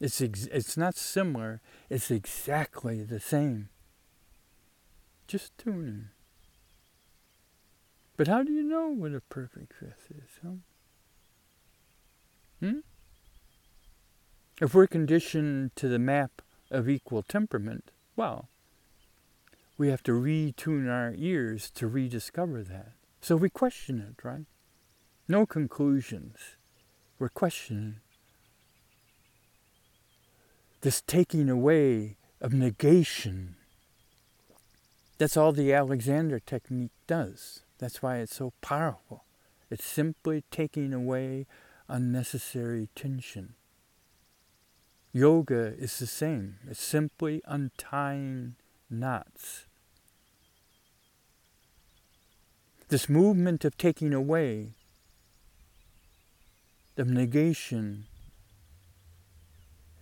It's, 0.00 0.20
ex- 0.20 0.48
it's 0.50 0.76
not 0.76 0.96
similar, 0.96 1.60
it's 1.88 2.10
exactly 2.10 3.04
the 3.04 3.20
same. 3.20 3.68
Just 5.28 5.56
tuning. 5.56 6.08
But 8.16 8.26
how 8.26 8.42
do 8.42 8.52
you 8.52 8.64
know 8.64 8.88
what 8.88 9.14
a 9.14 9.20
perfect 9.20 9.72
fifth 9.72 10.10
is? 10.10 10.30
Huh? 10.42 10.56
Hmm? 12.58 12.80
If 14.60 14.72
we're 14.72 14.86
conditioned 14.86 15.74
to 15.76 15.88
the 15.88 15.98
map 15.98 16.40
of 16.70 16.88
equal 16.88 17.22
temperament, 17.22 17.90
well, 18.14 18.48
we 19.76 19.88
have 19.88 20.02
to 20.04 20.12
retune 20.12 20.88
our 20.88 21.12
ears 21.16 21.70
to 21.72 21.88
rediscover 21.88 22.62
that. 22.62 22.92
So 23.20 23.36
we 23.36 23.50
question 23.50 24.00
it, 24.00 24.24
right? 24.24 24.46
No 25.26 25.44
conclusions. 25.44 26.36
We're 27.18 27.30
questioning. 27.30 27.96
This 30.82 31.00
taking 31.00 31.48
away 31.48 32.16
of 32.40 32.52
negation. 32.52 33.56
That's 35.18 35.36
all 35.36 35.50
the 35.50 35.72
Alexander 35.72 36.38
technique 36.38 36.92
does. 37.08 37.62
That's 37.78 38.02
why 38.02 38.18
it's 38.18 38.36
so 38.36 38.52
powerful. 38.60 39.24
It's 39.70 39.84
simply 39.84 40.44
taking 40.52 40.92
away 40.92 41.46
unnecessary 41.88 42.88
tension. 42.94 43.54
Yoga 45.16 45.74
is 45.78 45.96
the 46.00 46.08
same. 46.08 46.56
It's 46.68 46.82
simply 46.82 47.40
untying 47.46 48.56
knots. 48.90 49.66
This 52.88 53.08
movement 53.08 53.64
of 53.64 53.78
taking 53.78 54.12
away, 54.12 54.72
of 56.98 57.08
negation, 57.08 58.06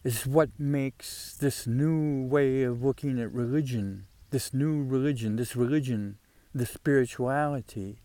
is 0.03 0.27
what 0.27 0.49
makes 0.59 1.37
this 1.37 1.67
new 1.67 2.27
way 2.27 2.63
of 2.63 2.83
looking 2.83 3.21
at 3.21 3.31
religion, 3.35 4.07
this 4.31 4.55
new 4.55 4.83
religion, 4.83 5.37
this 5.37 5.55
religion, 5.55 6.17
the 6.55 6.65
spirituality, 6.65 8.01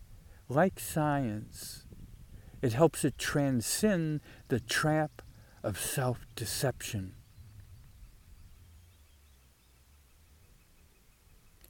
like 0.46 0.78
science, 0.78 1.86
it 2.60 2.74
helps 2.74 3.02
it 3.02 3.16
transcend 3.16 4.20
the 4.48 4.60
trap 4.60 5.22
of 5.62 5.80
self 5.80 6.26
deception. 6.36 7.14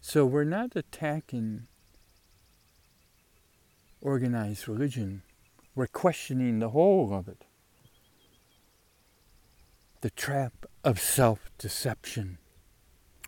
So 0.01 0.25
we're 0.25 0.45
not 0.45 0.75
attacking 0.75 1.67
organized 4.01 4.69
religion. 4.69 5.23
We're 5.75 5.87
questioning 5.87 6.59
the 6.59 6.71
whole 6.71 7.13
of 7.13 7.29
it. 7.29 7.45
The 10.01 10.11
trap 10.11 10.67
of 10.85 10.99
self 10.99 11.51
deception. 11.59 12.39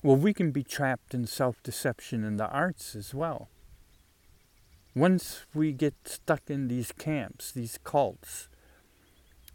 Well, 0.02 0.16
we 0.16 0.32
can 0.32 0.50
be 0.50 0.62
trapped 0.62 1.12
in 1.12 1.26
self 1.26 1.62
deception 1.62 2.24
in 2.24 2.36
the 2.36 2.48
arts 2.48 2.96
as 2.96 3.12
well. 3.12 3.48
Once 4.94 5.44
we 5.54 5.72
get 5.72 5.94
stuck 6.04 6.48
in 6.48 6.68
these 6.68 6.92
camps, 6.92 7.52
these 7.52 7.78
cults, 7.84 8.48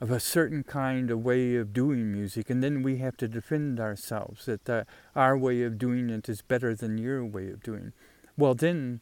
of 0.01 0.11
a 0.11 0.19
certain 0.19 0.63
kind 0.63 1.09
of 1.09 1.23
way 1.23 1.55
of 1.55 1.73
doing 1.73 2.11
music, 2.11 2.49
and 2.49 2.61
then 2.63 2.83
we 2.83 2.97
have 2.97 3.15
to 3.17 3.27
defend 3.27 3.79
ourselves 3.79 4.45
that 4.45 4.69
uh, 4.69 4.83
our 5.15 5.37
way 5.37 5.63
of 5.63 5.77
doing 5.77 6.09
it 6.09 6.27
is 6.27 6.41
better 6.41 6.75
than 6.75 6.97
your 6.97 7.23
way 7.23 7.49
of 7.49 7.63
doing. 7.63 7.93
Well, 8.37 8.55
then 8.55 9.01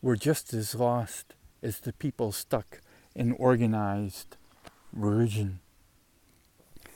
we're 0.00 0.16
just 0.16 0.54
as 0.54 0.74
lost 0.74 1.34
as 1.62 1.80
the 1.80 1.92
people 1.92 2.32
stuck 2.32 2.80
in 3.14 3.32
organized 3.32 4.36
religion, 4.92 5.60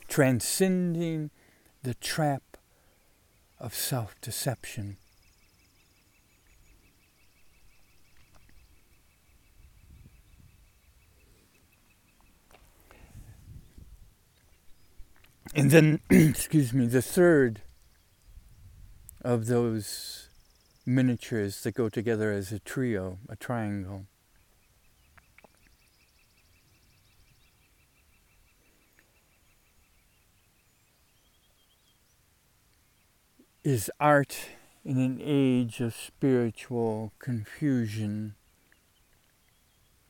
transcending 0.09 1.31
the 1.83 1.95
trap 1.95 2.57
of 3.59 3.75
self 3.75 4.19
deception. 4.21 4.97
And 15.57 15.71
then, 15.71 16.01
excuse 16.11 16.73
me, 16.73 16.87
the 16.87 17.01
third 17.01 17.63
of 19.23 19.47
those 19.47 20.29
miniatures 20.85 21.63
that 21.63 21.75
go 21.75 21.89
together 21.89 22.33
as 22.33 22.51
a 22.51 22.59
trio, 22.59 23.19
a 23.29 23.37
triangle, 23.37 24.07
is 33.63 33.89
art 34.01 34.37
in 34.85 34.99
an 34.99 35.21
age 35.23 35.81
of 35.81 35.95
spiritual 35.95 37.13
confusion. 37.21 38.35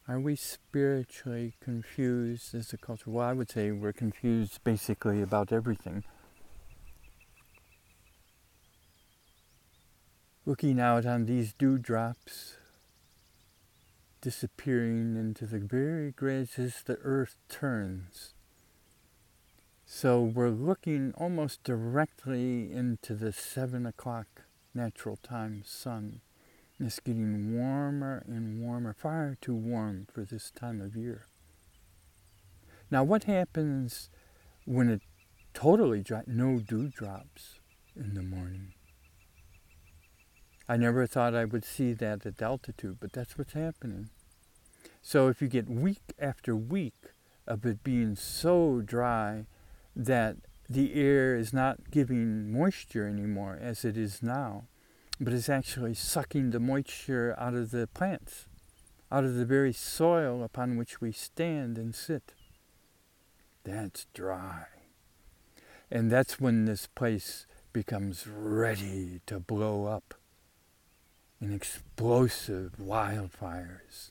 Are 0.07 0.21
we 0.21 0.37
spiritually 0.37 1.55
confused 1.61 2.55
as 2.55 2.75
a 2.75 2.77
culture? 2.77 3.09
Well, 3.09 3.27
I 3.27 3.33
would 3.33 3.51
say 3.51 3.71
we're 3.71 3.95
confused 3.95 4.63
basically 4.63 5.23
about 5.23 5.51
everything. 5.51 6.05
Looking 10.45 10.79
out 10.79 11.07
on 11.07 11.25
these 11.25 11.55
dewdrops 11.55 12.57
disappearing 14.21 15.17
into 15.17 15.47
the 15.47 15.59
very 15.59 16.13
grass 16.13 16.59
as 16.59 16.83
the 16.83 16.99
earth 17.03 17.37
turns. 17.49 18.35
So 19.87 20.23
we're 20.23 20.51
looking 20.51 21.15
almost 21.17 21.65
directly 21.65 22.71
into 22.71 23.15
the 23.15 23.33
seven 23.33 23.87
o'clock 23.87 24.43
natural 24.75 25.17
time 25.17 25.63
sun 25.65 26.21
It's 26.81 26.99
getting 26.99 27.57
warmer 27.57 28.25
and 28.27 28.61
warmer, 28.61 28.93
far 28.93 29.37
too 29.41 29.55
warm 29.55 30.07
for 30.13 30.25
this 30.25 30.51
time 30.51 30.81
of 30.81 30.97
year. 30.97 31.27
Now, 32.91 33.05
what 33.05 33.25
happens 33.25 34.11
when 34.65 34.91
it 34.91 35.03
totally 35.53 36.03
dry, 36.03 36.23
no 36.27 36.59
dewdrops 36.59 37.61
in 37.95 38.15
the 38.15 38.23
morning? 38.23 38.75
I 40.69 40.77
never 40.77 41.07
thought 41.07 41.35
I 41.35 41.45
would 41.45 41.65
see 41.65 41.93
that 41.93 42.27
at 42.27 42.43
altitude, 42.43 42.99
but 42.99 43.13
that's 43.13 43.39
what's 43.39 43.53
happening. 43.53 44.11
So 45.01 45.29
if 45.29 45.41
you 45.41 45.49
get 45.49 45.69
week 45.69 46.15
after 46.19 46.57
week 46.57 47.13
of 47.47 47.65
it 47.67 47.85
being 47.85 48.17
so 48.17 48.81
dry 48.81 49.47
that 49.95 50.39
the 50.69 50.95
air 50.95 51.37
is 51.37 51.53
not 51.53 51.91
giving 51.91 52.51
moisture 52.51 53.07
anymore 53.07 53.59
as 53.61 53.85
it 53.85 53.97
is 53.97 54.23
now, 54.23 54.65
but 55.21 55.33
it's 55.33 55.49
actually 55.49 55.95
sucking 55.95 56.51
the 56.51 56.61
moisture 56.61 57.35
out 57.39 57.55
of 57.55 57.71
the 57.71 57.87
plants, 57.87 58.47
out 59.13 59.25
of 59.25 59.35
the 59.35 59.45
very 59.45 59.73
soil 59.73 60.43
upon 60.43 60.77
which 60.77 61.01
we 61.01 61.13
stand 61.13 61.79
and 61.79 61.95
sit. 61.95 62.35
That's 63.63 64.07
dry. 64.13 64.67
And 65.91 66.11
that's 66.11 66.41
when 66.41 66.65
this 66.65 66.87
place 66.87 67.47
becomes 67.73 68.27
ready 68.27 69.21
to 69.27 69.39
blow 69.39 69.87
up 69.87 70.15
in 71.41 71.53
explosive 71.53 72.73
wildfires. 72.81 74.11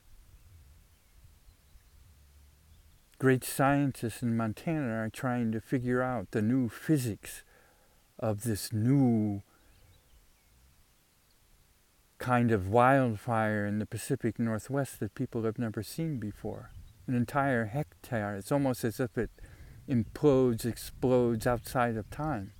Great 3.19 3.43
scientists 3.43 4.21
in 4.21 4.35
Montana 4.35 4.95
are 4.95 5.09
trying 5.09 5.51
to 5.51 5.61
figure 5.61 6.01
out 6.01 6.31
the 6.31 6.41
new 6.41 6.67
physics 6.67 7.43
of 8.19 8.43
this 8.43 8.73
new 8.73 9.43
kind 12.23 12.53
of 12.53 12.69
wildfire 12.69 13.65
in 13.65 13.79
the 13.79 13.85
Pacific 13.85 14.39
Northwest 14.39 15.01
that 15.01 15.13
people 15.13 15.43
have 15.43 15.59
never 15.59 15.83
seen 15.83 16.19
before. 16.19 16.71
An 17.05 17.15
entire 17.15 17.65
hectare. 17.65 18.37
It's 18.37 18.49
almost 18.49 18.85
as 18.85 19.01
if 19.01 19.17
it 19.17 19.29
implodes, 19.89 20.65
explodes 20.65 21.45
outside 21.45 21.97
of 21.97 22.09
time. 22.09 22.53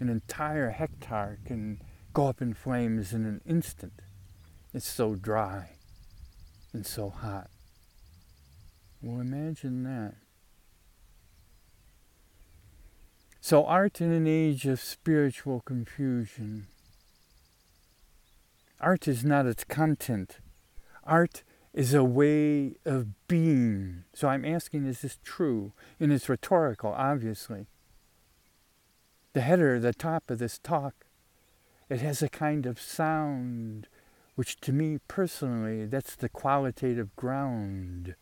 An 0.00 0.08
entire 0.08 0.70
hectare 0.70 1.38
can 1.44 1.80
go 2.12 2.26
up 2.26 2.42
in 2.42 2.52
flames 2.52 3.12
in 3.12 3.26
an 3.26 3.40
instant. 3.46 3.92
It's 4.74 4.88
so 4.88 5.14
dry 5.14 5.76
and 6.72 6.84
so 6.84 7.10
hot. 7.10 7.48
Well, 9.00 9.20
imagine 9.20 9.84
that. 9.84 10.14
So, 13.40 13.64
art 13.66 14.00
in 14.00 14.10
an 14.10 14.26
age 14.26 14.66
of 14.66 14.80
spiritual 14.80 15.60
confusion. 15.60 16.66
Art 18.80 19.06
is 19.06 19.24
not 19.24 19.46
its 19.46 19.64
content. 19.64 20.38
Art 21.04 21.42
is 21.72 21.94
a 21.94 22.02
way 22.04 22.76
of 22.84 23.28
being. 23.28 24.04
So 24.14 24.28
I'm 24.28 24.44
asking, 24.44 24.86
is 24.86 25.02
this 25.02 25.18
true? 25.22 25.72
And 25.98 26.12
it's 26.12 26.28
rhetorical, 26.28 26.92
obviously. 26.92 27.66
The 29.32 29.42
header, 29.42 29.78
the 29.78 29.92
top 29.92 30.30
of 30.30 30.38
this 30.38 30.58
talk, 30.58 31.06
it 31.88 32.00
has 32.00 32.22
a 32.22 32.28
kind 32.28 32.66
of 32.66 32.80
sound, 32.80 33.86
which 34.34 34.60
to 34.60 34.72
me 34.72 34.98
personally, 35.06 35.86
that's 35.86 36.16
the 36.16 36.28
qualitative 36.28 37.14
ground 37.16 38.14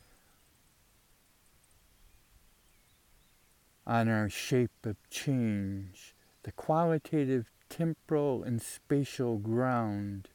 on 3.86 4.08
our 4.08 4.28
shape 4.28 4.84
of 4.84 4.96
change, 5.08 6.14
the 6.42 6.52
qualitative 6.52 7.50
temporal 7.70 8.42
and 8.42 8.60
spatial 8.60 9.38
ground. 9.38 10.28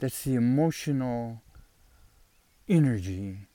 That's 0.00 0.24
the 0.24 0.34
emotional 0.34 1.42
energy, 2.66 3.48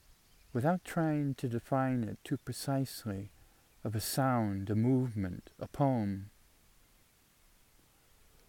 without 0.54 0.86
trying 0.86 1.34
to 1.36 1.48
define 1.48 2.04
it 2.04 2.20
too 2.24 2.38
precisely, 2.38 3.32
of 3.84 3.96
a 3.96 4.00
sound, 4.00 4.70
a 4.70 4.76
movement, 4.76 5.50
a 5.60 5.68
poem. 5.68 6.30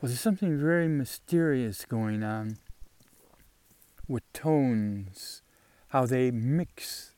Well, 0.01 0.09
there's 0.09 0.21
something 0.21 0.59
very 0.59 0.89
mysterious 0.89 1.87
going 1.87 2.23
on 2.23 2.59
with 4.07 4.31
tones, 4.35 5.43
how 5.89 6.05
they 6.05 6.31
mix 6.31 7.15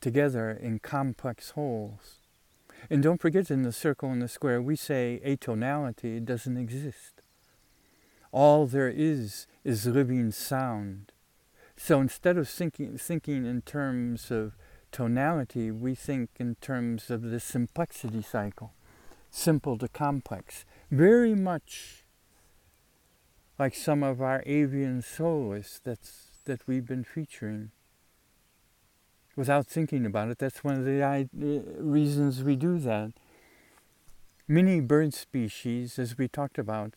together 0.00 0.50
in 0.50 0.78
complex 0.78 1.50
wholes. 1.50 2.20
And 2.88 3.02
don't 3.02 3.20
forget 3.20 3.50
in 3.50 3.62
the 3.62 3.72
circle 3.72 4.10
and 4.10 4.22
the 4.22 4.28
square, 4.28 4.62
we 4.62 4.76
say 4.76 5.20
atonality 5.24 6.24
doesn't 6.24 6.56
exist. 6.56 7.21
All 8.32 8.66
there 8.66 8.88
is 8.88 9.46
is 9.62 9.86
living 9.86 10.32
sound. 10.32 11.12
So 11.76 12.00
instead 12.00 12.36
of 12.36 12.48
thinking, 12.48 12.96
thinking 12.98 13.46
in 13.46 13.62
terms 13.62 14.30
of 14.30 14.54
tonality, 14.90 15.70
we 15.70 15.94
think 15.94 16.30
in 16.38 16.56
terms 16.56 17.10
of 17.10 17.22
the 17.22 17.38
simplexity 17.38 18.24
cycle, 18.24 18.72
simple 19.30 19.78
to 19.78 19.88
complex. 19.88 20.64
Very 20.90 21.34
much 21.34 22.04
like 23.58 23.74
some 23.74 24.02
of 24.02 24.20
our 24.20 24.42
avian 24.46 25.02
soloists 25.02 25.80
that's, 25.82 26.28
that 26.44 26.66
we've 26.66 26.86
been 26.86 27.04
featuring 27.04 27.70
without 29.36 29.66
thinking 29.66 30.04
about 30.04 30.28
it. 30.30 30.38
That's 30.38 30.64
one 30.64 30.76
of 30.76 30.84
the 30.84 31.02
uh, 31.02 31.24
reasons 31.82 32.42
we 32.42 32.56
do 32.56 32.78
that. 32.78 33.12
Many 34.48 34.80
bird 34.80 35.14
species, 35.14 35.98
as 35.98 36.18
we 36.18 36.28
talked 36.28 36.58
about 36.58 36.94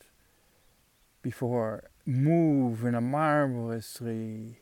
before, 1.26 1.90
move 2.06 2.84
in 2.84 2.94
a 2.94 3.00
marvelously 3.00 4.60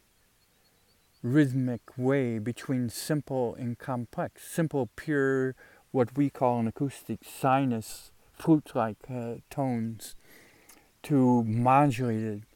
rhythmic 1.22 1.82
way 1.98 2.38
between 2.38 2.88
simple 2.88 3.54
and 3.56 3.78
complex. 3.78 4.44
Simple, 4.44 4.88
pure, 4.96 5.54
what 5.90 6.16
we 6.16 6.30
call 6.30 6.60
an 6.60 6.66
acoustic 6.66 7.20
sinus, 7.22 8.12
flute 8.32 8.70
like 8.74 8.96
uh, 9.10 9.34
tones, 9.50 10.16
to 11.02 11.44
modulated, 11.44 12.46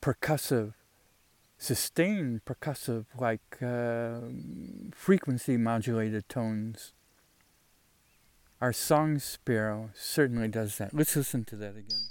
percussive, 0.00 0.74
sustained 1.58 2.44
percussive, 2.44 3.06
like 3.18 3.60
uh, 3.60 4.20
frequency 4.92 5.56
modulated 5.56 6.28
tones. 6.28 6.92
Our 8.60 8.72
song 8.72 9.20
sparrow 9.20 9.90
certainly 9.94 10.48
does 10.48 10.78
that. 10.78 10.92
Let's 10.92 11.14
listen 11.14 11.44
to 11.44 11.56
that 11.56 11.76
again. 11.76 12.08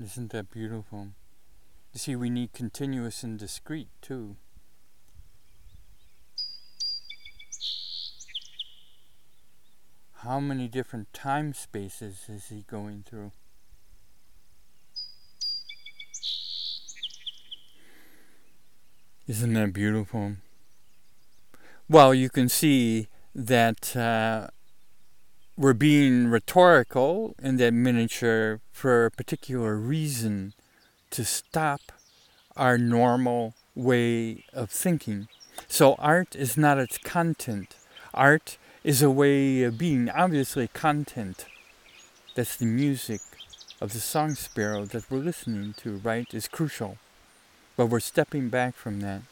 Isn't 0.00 0.30
that 0.30 0.50
beautiful? 0.50 1.08
You 1.92 1.98
see, 1.98 2.14
we 2.14 2.30
need 2.30 2.52
continuous 2.52 3.24
and 3.24 3.36
discrete 3.38 3.88
too. 4.00 4.36
How 10.18 10.38
many 10.38 10.68
different 10.68 11.12
time 11.12 11.52
spaces 11.52 12.24
is 12.28 12.48
he 12.48 12.64
going 12.68 13.04
through? 13.08 13.32
Isn't 19.26 19.54
that 19.54 19.72
beautiful? 19.72 20.36
Well, 21.88 22.14
you 22.14 22.30
can 22.30 22.48
see 22.48 23.08
that 23.36 23.94
uh, 23.94 24.48
we're 25.58 25.74
being 25.74 26.28
rhetorical 26.28 27.34
in 27.38 27.58
that 27.58 27.74
miniature 27.74 28.60
for 28.72 29.04
a 29.04 29.10
particular 29.10 29.76
reason 29.76 30.54
to 31.10 31.22
stop 31.22 31.80
our 32.56 32.78
normal 32.78 33.52
way 33.74 34.42
of 34.54 34.70
thinking. 34.70 35.28
So, 35.68 35.94
art 35.98 36.34
is 36.34 36.56
not 36.56 36.78
its 36.78 36.96
content, 36.96 37.76
art 38.14 38.56
is 38.82 39.02
a 39.02 39.10
way 39.10 39.62
of 39.64 39.76
being. 39.76 40.08
Obviously, 40.08 40.68
content 40.68 41.44
that's 42.34 42.56
the 42.56 42.66
music 42.66 43.20
of 43.80 43.92
the 43.92 44.00
song 44.00 44.34
sparrow 44.34 44.86
that 44.86 45.10
we're 45.10 45.18
listening 45.18 45.74
to, 45.78 45.98
right, 45.98 46.32
is 46.32 46.48
crucial. 46.48 46.96
But 47.76 47.86
we're 47.86 48.00
stepping 48.00 48.48
back 48.48 48.74
from 48.74 49.00
that. 49.00 49.22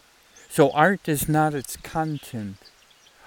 So 0.50 0.70
art 0.72 1.08
is 1.08 1.28
not 1.28 1.54
its 1.54 1.76
content. 1.78 2.56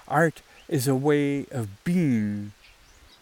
Art 0.06 0.42
is 0.68 0.86
a 0.86 0.94
way 0.94 1.46
of 1.50 1.82
being 1.84 2.52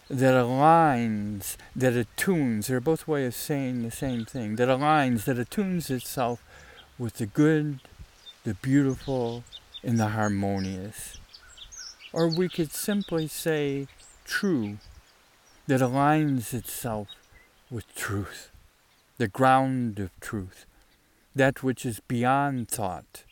that 0.09 0.35
aligns, 0.35 1.57
that 1.75 1.95
attunes. 1.95 2.67
They're 2.67 2.81
both 2.81 3.09
ways 3.09 3.29
of 3.29 3.35
saying 3.35 3.83
the 3.83 3.91
same 3.91 4.25
thing. 4.25 4.57
That 4.57 4.69
aligns, 4.69 5.25
that 5.25 5.39
attunes 5.39 5.91
itself 5.91 6.43
with 6.99 7.15
the 7.15 7.27
good, 7.27 7.81
the 8.45 8.55
beautiful, 8.55 9.45
and 9.83 9.99
the 9.99 10.09
harmonious. 10.09 11.19
Or 12.13 12.29
we 12.29 12.49
could 12.49 12.73
simply 12.73 13.29
say 13.29 13.89
true, 14.25 14.79
that 15.67 15.81
aligns 15.81 16.55
itself 16.55 17.09
with 17.71 17.93
truth, 17.95 18.51
the 19.19 19.29
ground 19.29 19.99
of 19.99 20.11
truth 20.21 20.67
that 21.37 21.63
which 21.63 21.85
is 21.85 22.01
beyond 22.01 22.67
thought, 22.67 23.25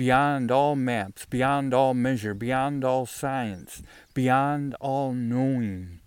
beyond 0.00 0.50
all 0.50 0.76
maps, 0.76 1.26
beyond 1.26 1.74
all 1.74 1.92
measure, 1.92 2.32
beyond 2.32 2.82
all 2.82 3.04
science, 3.04 3.82
beyond 4.14 4.74
all 4.80 5.12
knowing. 5.12 6.00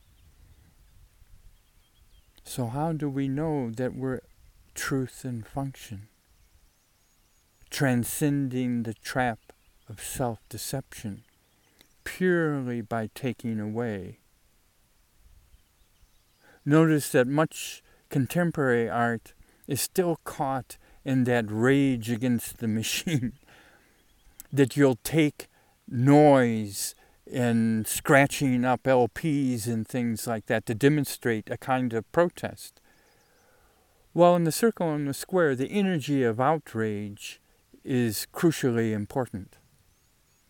So, 2.44 2.66
how 2.66 2.94
do 2.94 3.08
we 3.08 3.28
know 3.28 3.70
that 3.70 3.94
we're 3.94 4.22
truth 4.74 5.24
and 5.24 5.46
function? 5.46 6.08
Transcending 7.70 8.82
the 8.82 8.96
trap 8.96 9.54
of 9.88 10.04
self 10.04 10.40
deception 10.50 11.22
purely 12.04 12.82
by 12.82 13.12
taking 13.14 13.60
away. 13.60 14.18
Notice 16.66 17.12
that 17.12 17.28
much 17.28 17.84
contemporary 18.10 18.90
art 18.90 19.34
is 19.68 19.82
still 19.82 20.18
caught 20.24 20.78
in 21.06 21.26
that 21.26 21.46
rage 21.48 22.10
against 22.10 22.58
the 22.58 22.68
machine. 22.80 23.34
That 24.54 24.78
you'll 24.78 25.00
take 25.04 25.48
noise 25.90 26.94
and 27.32 27.88
scratching 27.88 28.64
up 28.64 28.84
LPs 28.84 29.66
and 29.66 29.88
things 29.88 30.28
like 30.28 30.46
that 30.46 30.68
to 30.68 30.76
demonstrate 30.76 31.50
a 31.50 31.58
kind 31.58 31.92
of 31.94 32.10
protest. 32.12 32.80
Well, 34.14 34.36
in 34.36 34.44
the 34.44 34.52
circle 34.52 34.94
and 34.94 35.08
the 35.08 35.14
square, 35.14 35.56
the 35.56 35.72
energy 35.72 36.24
of 36.24 36.40
outrage 36.40 37.42
is 37.84 38.28
crucially 38.32 38.94
important. 38.94 39.58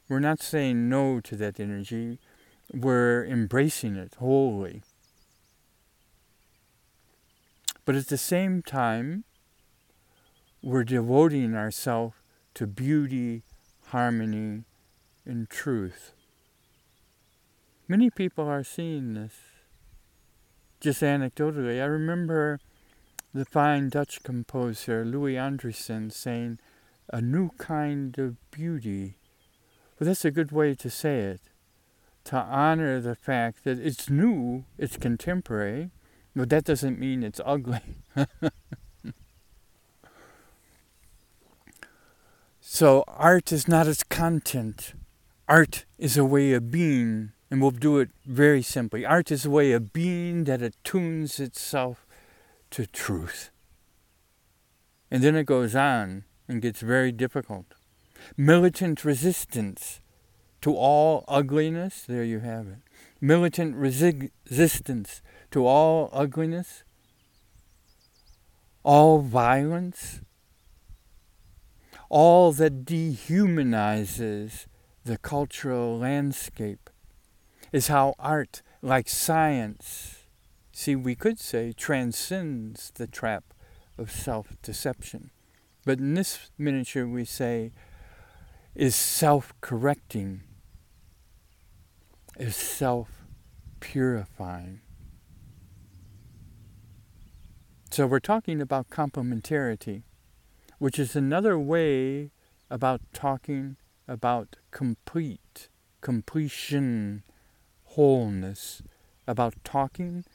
We're 0.09 0.19
not 0.19 0.41
saying 0.41 0.89
no 0.89 1.21
to 1.21 1.37
that 1.37 1.59
energy, 1.61 2.19
we're 2.73 3.25
embracing 3.25 3.95
it 3.95 4.15
wholly. 4.19 4.81
But 7.85 7.95
at 7.95 8.07
the 8.07 8.17
same 8.17 8.61
time, 8.61 9.23
we're 10.61 10.83
devoting 10.83 11.55
ourselves 11.55 12.15
to 12.55 12.67
beauty, 12.67 13.43
harmony, 13.93 14.63
and 15.23 15.47
truth. 15.49 16.13
Many 17.87 18.09
people 18.09 18.47
are 18.47 18.63
seeing 18.63 19.13
this. 19.13 19.35
Just 20.81 21.03
anecdotally, 21.03 21.79
I 21.79 21.85
remember 21.85 22.59
the 23.35 23.45
fine 23.45 23.89
Dutch 23.89 24.23
composer 24.23 25.05
Louis 25.05 25.35
Andriessen 25.35 26.11
saying, 26.11 26.57
a 27.09 27.21
new 27.21 27.51
kind 27.59 28.17
of 28.17 28.35
beauty. 28.49 29.13
Well, 29.99 30.07
that's 30.07 30.25
a 30.25 30.31
good 30.31 30.51
way 30.51 30.73
to 30.73 30.89
say 30.89 31.19
it. 31.19 31.41
To 32.25 32.37
honor 32.37 32.99
the 32.99 33.15
fact 33.15 33.63
that 33.63 33.77
it's 33.77 34.09
new, 34.09 34.65
it's 34.79 34.97
contemporary, 34.97 35.91
but 36.35 36.49
that 36.49 36.63
doesn't 36.63 36.99
mean 36.99 37.21
it's 37.21 37.41
ugly. 37.45 37.81
so, 42.65 43.03
art 43.07 43.51
is 43.51 43.67
not 43.67 43.87
its 43.87 44.03
content, 44.03 44.93
art 45.49 45.85
is 45.97 46.17
a 46.17 46.23
way 46.23 46.53
of 46.53 46.71
being 46.71 47.33
and 47.53 47.61
we'll 47.61 47.69
do 47.69 47.99
it 47.99 48.09
very 48.25 48.63
simply. 48.63 49.05
Art 49.05 49.31
is 49.31 49.45
a 49.45 49.49
way 49.51 49.73
of 49.73 49.93
being 49.93 50.45
that 50.45 50.63
attunes 50.63 51.39
itself 51.39 52.03
to 52.71 52.87
truth. 52.87 53.51
And 55.11 55.21
then 55.21 55.35
it 55.35 55.45
goes 55.45 55.75
on 55.75 56.23
and 56.47 56.63
gets 56.63 56.81
very 56.81 57.11
difficult. 57.11 57.75
Militant 58.35 59.05
resistance 59.05 59.99
to 60.61 60.73
all 60.75 61.25
ugliness, 61.27 62.01
there 62.07 62.23
you 62.23 62.39
have 62.39 62.67
it. 62.67 62.79
Militant 63.21 63.77
resi- 63.77 64.31
resistance 64.49 65.21
to 65.51 65.67
all 65.67 66.09
ugliness, 66.11 66.83
all 68.81 69.19
violence, 69.19 70.21
all 72.13 72.51
that 72.51 72.85
dehumanizes 72.85 74.67
the 75.03 75.17
cultural 75.17 75.97
landscape 75.97 76.91
is 77.71 77.87
how 77.87 78.13
art, 78.19 78.61
like 78.83 79.09
science, 79.09 80.19
see, 80.71 80.95
we 80.95 81.15
could 81.15 81.39
say 81.39 81.73
transcends 81.75 82.91
the 82.93 83.07
trap 83.07 83.45
of 83.97 84.11
self 84.11 84.55
deception. 84.61 85.31
But 85.85 85.97
in 85.97 86.13
this 86.13 86.51
miniature, 86.55 87.07
we 87.07 87.25
say 87.25 87.71
is 88.75 88.95
self 88.95 89.51
correcting, 89.59 90.43
is 92.37 92.55
self 92.55 93.25
purifying. 93.79 94.81
So 97.89 98.05
we're 98.05 98.19
talking 98.19 98.61
about 98.61 98.91
complementarity, 98.91 100.03
which 100.83 100.99
is 100.99 101.15
another 101.15 101.57
way 101.57 102.29
about 102.69 102.99
talking 103.13 103.77
about 104.05 104.57
complete, 104.71 105.69
completion, 106.01 107.23
wholeness, 107.85 108.83
about 109.25 109.53
talking 109.63 110.25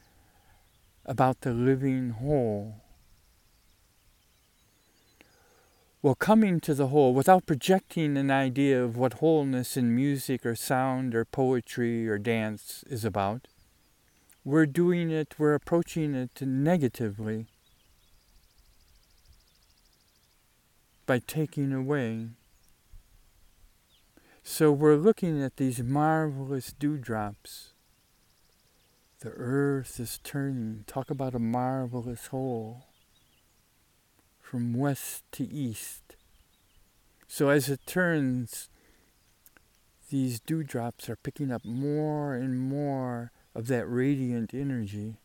about 1.04 1.42
the 1.42 1.52
living 1.52 2.08
whole. 2.08 2.76
Well, 6.00 6.14
coming 6.14 6.60
to 6.60 6.72
the 6.72 6.86
whole 6.86 7.12
without 7.12 7.44
projecting 7.44 8.16
an 8.16 8.30
idea 8.30 8.82
of 8.82 8.96
what 8.96 9.20
wholeness 9.20 9.76
in 9.76 9.94
music 9.94 10.46
or 10.46 10.56
sound 10.56 11.14
or 11.14 11.26
poetry 11.26 12.08
or 12.08 12.16
dance 12.16 12.86
is 12.88 13.04
about, 13.04 13.48
we're 14.46 14.64
doing 14.64 15.10
it, 15.10 15.34
we're 15.36 15.52
approaching 15.52 16.14
it 16.14 16.40
negatively 16.40 17.48
by 21.08 21.18
taking 21.18 21.72
away 21.72 22.28
so 24.50 24.72
we're 24.72 24.96
looking 24.96 25.42
at 25.42 25.58
these 25.58 25.82
marvelous 25.82 26.72
dewdrops. 26.72 27.74
The 29.20 29.28
earth 29.28 30.00
is 30.00 30.18
turning. 30.24 30.84
Talk 30.86 31.10
about 31.10 31.34
a 31.34 31.38
marvelous 31.38 32.28
whole 32.28 32.86
from 34.40 34.72
west 34.72 35.22
to 35.32 35.44
east. 35.44 36.16
So 37.28 37.50
as 37.50 37.68
it 37.68 37.86
turns, 37.86 38.70
these 40.08 40.40
dewdrops 40.40 41.10
are 41.10 41.16
picking 41.16 41.52
up 41.52 41.66
more 41.66 42.32
and 42.32 42.58
more 42.58 43.32
of 43.54 43.66
that 43.66 43.86
radiant 43.86 44.54
energy. 44.54 45.18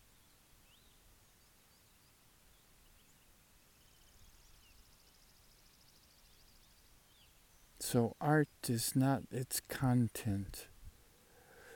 So 7.86 8.16
art 8.22 8.48
is 8.70 8.96
not 8.96 9.24
its 9.30 9.62
content. 9.68 10.68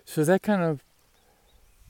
So 0.05 0.23
that 0.23 0.41
kind 0.41 0.63
of 0.63 0.81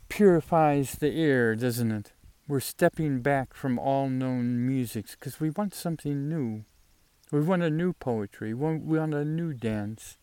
purifies 0.10 0.94
the 0.94 1.16
ear, 1.16 1.56
doesn't 1.56 1.92
it? 1.92 2.14
We're 2.48 2.60
stepping 2.60 3.22
back 3.22 3.54
from 3.54 3.78
all 3.78 4.10
known 4.10 4.66
musics 4.66 5.16
because 5.16 5.40
we 5.40 5.52
want 5.52 5.76
something 5.76 6.28
new. 6.28 6.66
We 7.32 7.42
want 7.42 7.62
a 7.62 7.70
new 7.70 7.94
poetry. 7.94 8.56
We 8.56 8.80
want 8.98 9.14
a 9.14 9.24
new 9.24 9.54
dance. 9.54 10.18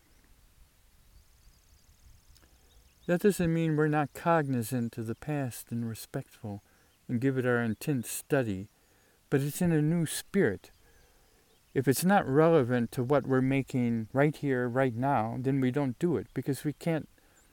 That 3.07 3.21
doesn't 3.21 3.53
mean 3.53 3.77
we're 3.77 3.87
not 3.87 4.13
cognizant 4.13 4.97
of 4.97 5.07
the 5.07 5.15
past 5.15 5.71
and 5.71 5.87
respectful 5.87 6.61
and 7.07 7.21
give 7.21 7.37
it 7.37 7.45
our 7.45 7.61
intense 7.61 8.11
study, 8.11 8.67
but 9.29 9.39
it's 9.39 9.61
in 9.61 9.71
a 9.71 9.81
new 9.81 10.05
spirit 10.05 10.71
if 11.75 11.89
it's 11.89 12.05
not 12.05 12.25
relevant 12.25 12.89
to 12.93 13.03
what 13.03 13.27
we're 13.27 13.41
making 13.41 14.07
right 14.13 14.33
here, 14.33 14.69
right 14.69 14.95
now, 14.95 15.35
then 15.37 15.59
we 15.59 15.71
don't 15.71 15.99
do 15.99 16.15
it 16.15 16.27
because 16.33 16.63
we 16.63 16.71
can't 16.71 17.09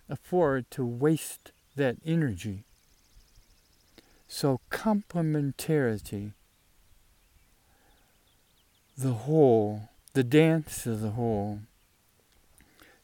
afford 0.08 0.70
to 0.70 0.86
waste 0.86 1.50
that 1.74 1.96
energy. 2.06 2.62
So, 4.28 4.60
complementarity, 4.70 6.32
the 8.96 9.12
whole, 9.12 9.88
the 10.14 10.24
dance 10.24 10.86
of 10.86 11.00
the 11.00 11.10
whole. 11.10 11.58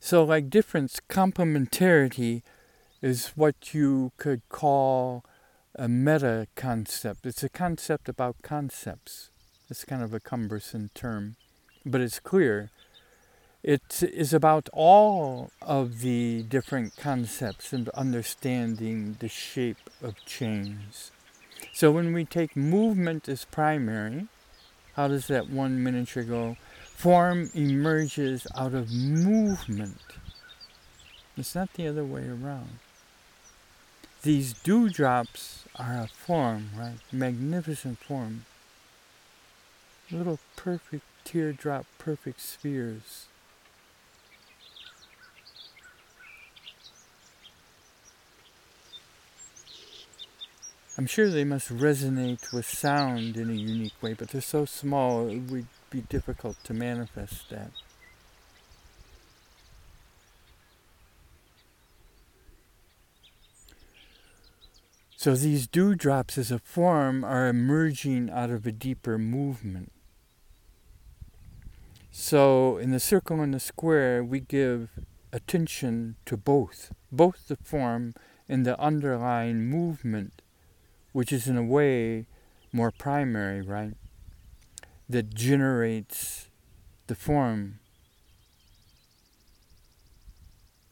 So, 0.00 0.22
like 0.22 0.48
difference, 0.48 1.00
complementarity 1.08 2.42
is 3.02 3.32
what 3.34 3.74
you 3.74 4.12
could 4.18 4.42
call 4.48 5.24
a 5.74 5.88
meta 5.88 6.46
concept. 6.54 7.26
It's 7.26 7.42
a 7.42 7.48
concept 7.48 8.08
about 8.08 8.36
concepts. 8.42 9.30
It's 9.70 9.84
kind 9.84 10.02
of 10.02 10.14
a 10.14 10.20
cumbersome 10.20 10.88
term, 10.94 11.36
but 11.84 12.00
it's 12.00 12.20
clear. 12.20 12.70
It 13.62 14.02
is 14.02 14.32
about 14.32 14.70
all 14.72 15.50
of 15.60 16.00
the 16.00 16.42
different 16.44 16.96
concepts 16.96 17.74
and 17.74 17.90
understanding 17.90 19.16
the 19.18 19.28
shape 19.28 19.90
of 20.02 20.14
change. 20.24 21.10
So 21.74 21.90
when 21.90 22.14
we 22.14 22.24
take 22.24 22.56
movement 22.56 23.28
as 23.28 23.44
primary, 23.44 24.28
how 24.94 25.08
does 25.08 25.26
that 25.26 25.50
one 25.50 25.84
miniature 25.84 26.22
go? 26.22 26.56
Form 26.86 27.50
emerges 27.52 28.46
out 28.56 28.72
of 28.72 28.90
movement. 28.90 30.00
It's 31.36 31.54
not 31.54 31.74
the 31.74 31.88
other 31.88 32.04
way 32.04 32.26
around. 32.26 32.78
These 34.22 34.54
dewdrops 34.54 35.66
are 35.76 35.92
a 35.92 36.08
form, 36.08 36.70
right? 36.74 36.98
Magnificent 37.12 37.98
form 37.98 38.46
little 40.10 40.38
perfect 40.56 41.04
teardrop, 41.24 41.86
perfect 41.98 42.40
spheres. 42.40 43.26
I'm 50.96 51.06
sure 51.06 51.30
they 51.30 51.44
must 51.44 51.68
resonate 51.68 52.52
with 52.52 52.66
sound 52.66 53.36
in 53.36 53.50
a 53.50 53.54
unique 53.54 54.02
way, 54.02 54.14
but 54.14 54.30
they're 54.30 54.40
so 54.40 54.64
small 54.64 55.28
it 55.28 55.42
would 55.50 55.66
be 55.90 56.00
difficult 56.00 56.56
to 56.64 56.74
manifest 56.74 57.50
that. 57.50 57.70
So 65.16 65.34
these 65.34 65.66
dewdrops 65.66 66.38
as 66.38 66.50
a 66.50 66.58
form 66.58 67.24
are 67.24 67.48
emerging 67.48 68.30
out 68.30 68.50
of 68.50 68.66
a 68.66 68.72
deeper 68.72 69.18
movement. 69.18 69.92
So 72.20 72.78
in 72.78 72.90
the 72.90 72.98
circle 72.98 73.40
and 73.40 73.54
the 73.54 73.60
square, 73.60 74.24
we 74.24 74.40
give 74.40 74.90
attention 75.32 76.16
to 76.26 76.36
both, 76.36 76.92
both 77.12 77.46
the 77.46 77.56
form 77.62 78.12
and 78.48 78.66
the 78.66 78.78
underlying 78.78 79.66
movement, 79.66 80.42
which 81.12 81.32
is 81.32 81.46
in 81.46 81.56
a 81.56 81.62
way 81.62 82.26
more 82.72 82.90
primary, 82.90 83.62
right? 83.62 83.94
That 85.08 85.32
generates 85.32 86.50
the 87.06 87.14
form. 87.14 87.78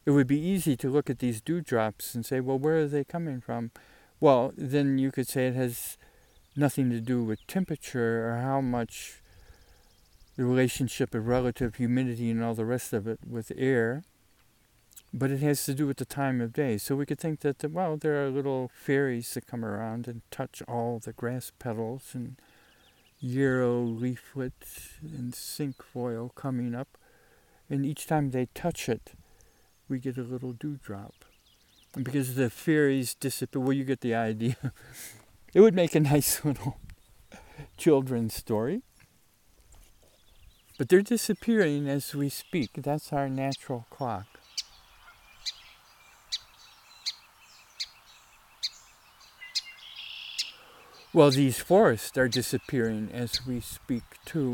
It 0.05 0.11
would 0.11 0.27
be 0.27 0.39
easy 0.39 0.77
to 0.77 0.89
look 0.89 1.09
at 1.09 1.19
these 1.19 1.41
dewdrops 1.41 2.15
and 2.15 2.25
say, 2.25 2.39
well, 2.39 2.57
where 2.57 2.77
are 2.77 2.87
they 2.87 3.03
coming 3.03 3.41
from? 3.41 3.71
Well, 4.21 4.53
then 4.55 4.97
you 4.97 5.11
could 5.11 5.27
say 5.27 5.47
it 5.47 5.55
has 5.55 5.97
nothing 6.55 6.89
to 6.91 7.01
do 7.01 7.21
with 7.21 7.45
temperature 7.47 8.29
or 8.29 8.37
how 8.37 8.61
much 8.61 9.21
the 10.37 10.45
relationship 10.45 11.13
of 11.15 11.27
relative 11.27 11.75
humidity 11.75 12.29
and 12.29 12.43
all 12.43 12.53
the 12.53 12.65
rest 12.65 12.93
of 12.93 13.07
it 13.07 13.19
with 13.27 13.51
air, 13.57 14.03
but 15.13 15.31
it 15.31 15.41
has 15.41 15.65
to 15.65 15.73
do 15.73 15.87
with 15.87 15.97
the 15.97 16.05
time 16.05 16.39
of 16.39 16.53
day. 16.53 16.77
So 16.77 16.95
we 16.95 17.05
could 17.05 17.19
think 17.19 17.39
that, 17.41 17.63
well, 17.71 17.97
there 17.97 18.23
are 18.23 18.29
little 18.29 18.69
fairies 18.73 19.33
that 19.33 19.47
come 19.47 19.65
around 19.65 20.07
and 20.07 20.21
touch 20.29 20.61
all 20.67 20.99
the 20.99 21.13
grass 21.13 21.51
petals 21.57 22.11
and 22.13 22.35
yarrow 23.19 23.81
leaflets 23.81 24.91
and 25.01 25.33
cinquefoil 25.33 26.29
coming 26.35 26.75
up, 26.75 26.97
and 27.69 27.85
each 27.85 28.05
time 28.05 28.29
they 28.29 28.47
touch 28.53 28.87
it, 28.87 29.13
we 29.89 29.99
get 29.99 30.17
a 30.17 30.23
little 30.23 30.53
dewdrop 30.53 31.25
And 31.95 32.03
because 32.03 32.35
the 32.35 32.49
fairies 32.49 33.15
disappear. 33.15 33.61
Well, 33.61 33.73
you 33.73 33.85
get 33.85 34.01
the 34.01 34.13
idea. 34.13 34.55
it 35.53 35.61
would 35.61 35.73
make 35.73 35.95
a 35.95 35.99
nice 35.99 36.45
little 36.45 36.77
children's 37.77 38.35
story. 38.35 38.83
But 40.77 40.89
they're 40.89 41.01
disappearing 41.01 41.87
as 41.87 42.13
we 42.13 42.29
speak. 42.29 42.71
That's 42.75 43.11
our 43.11 43.27
natural 43.27 43.87
clock. 43.89 44.27
Well, 51.13 51.31
these 51.31 51.57
forests 51.57 52.15
are 52.17 52.27
disappearing 52.27 53.09
as 53.11 53.45
we 53.47 53.59
speak 53.59 54.03
too. 54.23 54.53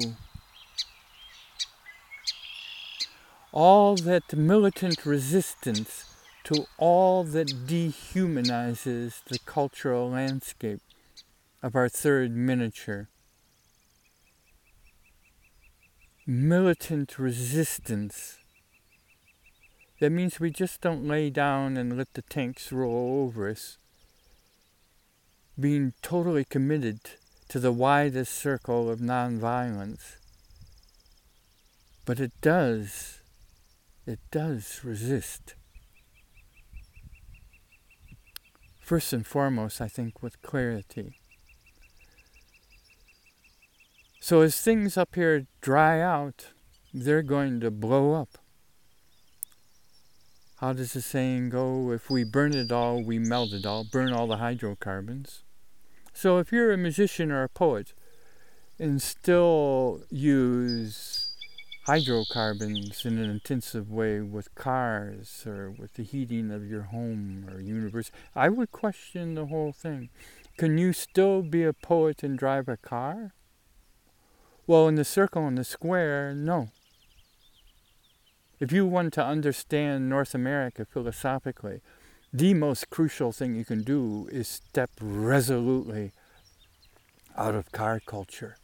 All 3.51 3.95
that 3.97 4.33
militant 4.33 5.05
resistance 5.05 6.05
to 6.45 6.65
all 6.77 7.23
that 7.25 7.67
dehumanizes 7.67 9.23
the 9.25 9.39
cultural 9.39 10.09
landscape 10.09 10.79
of 11.61 11.75
our 11.75 11.89
third 11.89 12.31
miniature. 12.31 13.09
Militant 16.25 17.19
resistance. 17.19 18.37
That 19.99 20.11
means 20.11 20.39
we 20.39 20.51
just 20.51 20.79
don't 20.79 21.05
lay 21.05 21.29
down 21.29 21.75
and 21.75 21.97
let 21.97 22.13
the 22.13 22.21
tanks 22.21 22.71
roll 22.71 23.25
over 23.25 23.49
us. 23.49 23.77
Being 25.59 25.91
totally 26.01 26.45
committed 26.45 27.01
to 27.49 27.59
the 27.59 27.73
widest 27.73 28.33
circle 28.35 28.89
of 28.89 28.99
nonviolence. 28.99 30.15
But 32.05 32.21
it 32.21 32.31
does, 32.39 33.19
it 34.05 34.19
does 34.31 34.79
resist. 34.81 35.55
First 38.81 39.11
and 39.11 39.27
foremost, 39.27 39.81
I 39.81 39.89
think, 39.89 40.23
with 40.23 40.41
clarity. 40.41 41.19
So 44.23 44.39
as 44.39 44.55
things 44.55 44.95
up 44.95 45.15
here 45.15 45.47
dry 45.59 45.99
out, 45.99 46.51
they're 46.93 47.21
going 47.21 47.59
to 47.59 47.69
blow 47.69 48.13
up. 48.13 48.37
How 50.59 50.71
does 50.71 50.93
the 50.93 51.01
saying 51.01 51.49
go? 51.49 51.91
If 51.91 52.09
we 52.09 52.23
burn 52.23 52.55
it 52.55 52.71
all, 52.71 53.03
we 53.03 53.19
melt 53.19 53.51
it 53.51 53.65
all, 53.65 53.83
burn 53.83 54.13
all 54.13 54.27
the 54.27 54.37
hydrocarbons. 54.37 55.43
So 56.13 56.37
if 56.37 56.53
you're 56.53 56.71
a 56.71 56.77
musician 56.77 57.33
or 57.33 57.43
a 57.43 57.49
poet 57.49 57.93
and 58.79 59.01
still 59.01 60.03
use 60.09 61.35
hydrocarbons 61.85 63.03
in 63.03 63.17
an 63.17 63.29
intensive 63.29 63.91
way 63.91 64.21
with 64.21 64.55
cars 64.55 65.43
or 65.45 65.69
with 65.69 65.95
the 65.95 66.03
heating 66.03 66.49
of 66.49 66.65
your 66.65 66.83
home 66.83 67.49
or 67.51 67.59
universe, 67.59 68.09
I 68.33 68.47
would 68.47 68.71
question 68.71 69.35
the 69.35 69.47
whole 69.47 69.73
thing. 69.73 70.11
Can 70.57 70.77
you 70.77 70.93
still 70.93 71.41
be 71.41 71.65
a 71.65 71.73
poet 71.73 72.23
and 72.23 72.39
drive 72.39 72.69
a 72.69 72.77
car? 72.77 73.33
Well, 74.65 74.87
in 74.87 74.95
the 74.95 75.03
circle 75.03 75.45
and 75.45 75.57
the 75.57 75.65
square, 75.65 76.33
no. 76.33 76.69
If 78.61 78.71
you 78.71 78.85
want 78.85 79.11
to 79.13 79.25
understand 79.25 80.07
North 80.07 80.33
America 80.33 80.85
philosophically, 80.85 81.81
the 82.31 82.53
most 82.53 82.89
crucial 82.89 83.33
thing 83.33 83.55
you 83.55 83.65
can 83.65 83.83
do 83.83 84.29
is 84.31 84.47
step 84.47 84.89
resolutely 85.01 86.13
out 87.35 87.55
of 87.55 87.73
car 87.73 87.99
culture. 88.05 88.55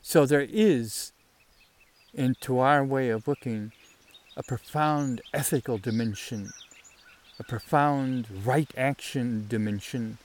So 0.00 0.24
there 0.24 0.46
is 0.48 1.12
into 2.14 2.58
our 2.58 2.82
way 2.82 3.10
of 3.10 3.28
looking 3.28 3.72
a 4.38 4.42
profound 4.42 5.20
ethical 5.34 5.76
dimension, 5.76 6.50
a 7.38 7.44
profound 7.44 8.28
right 8.46 8.72
action 8.78 9.44
dimension 9.46 10.16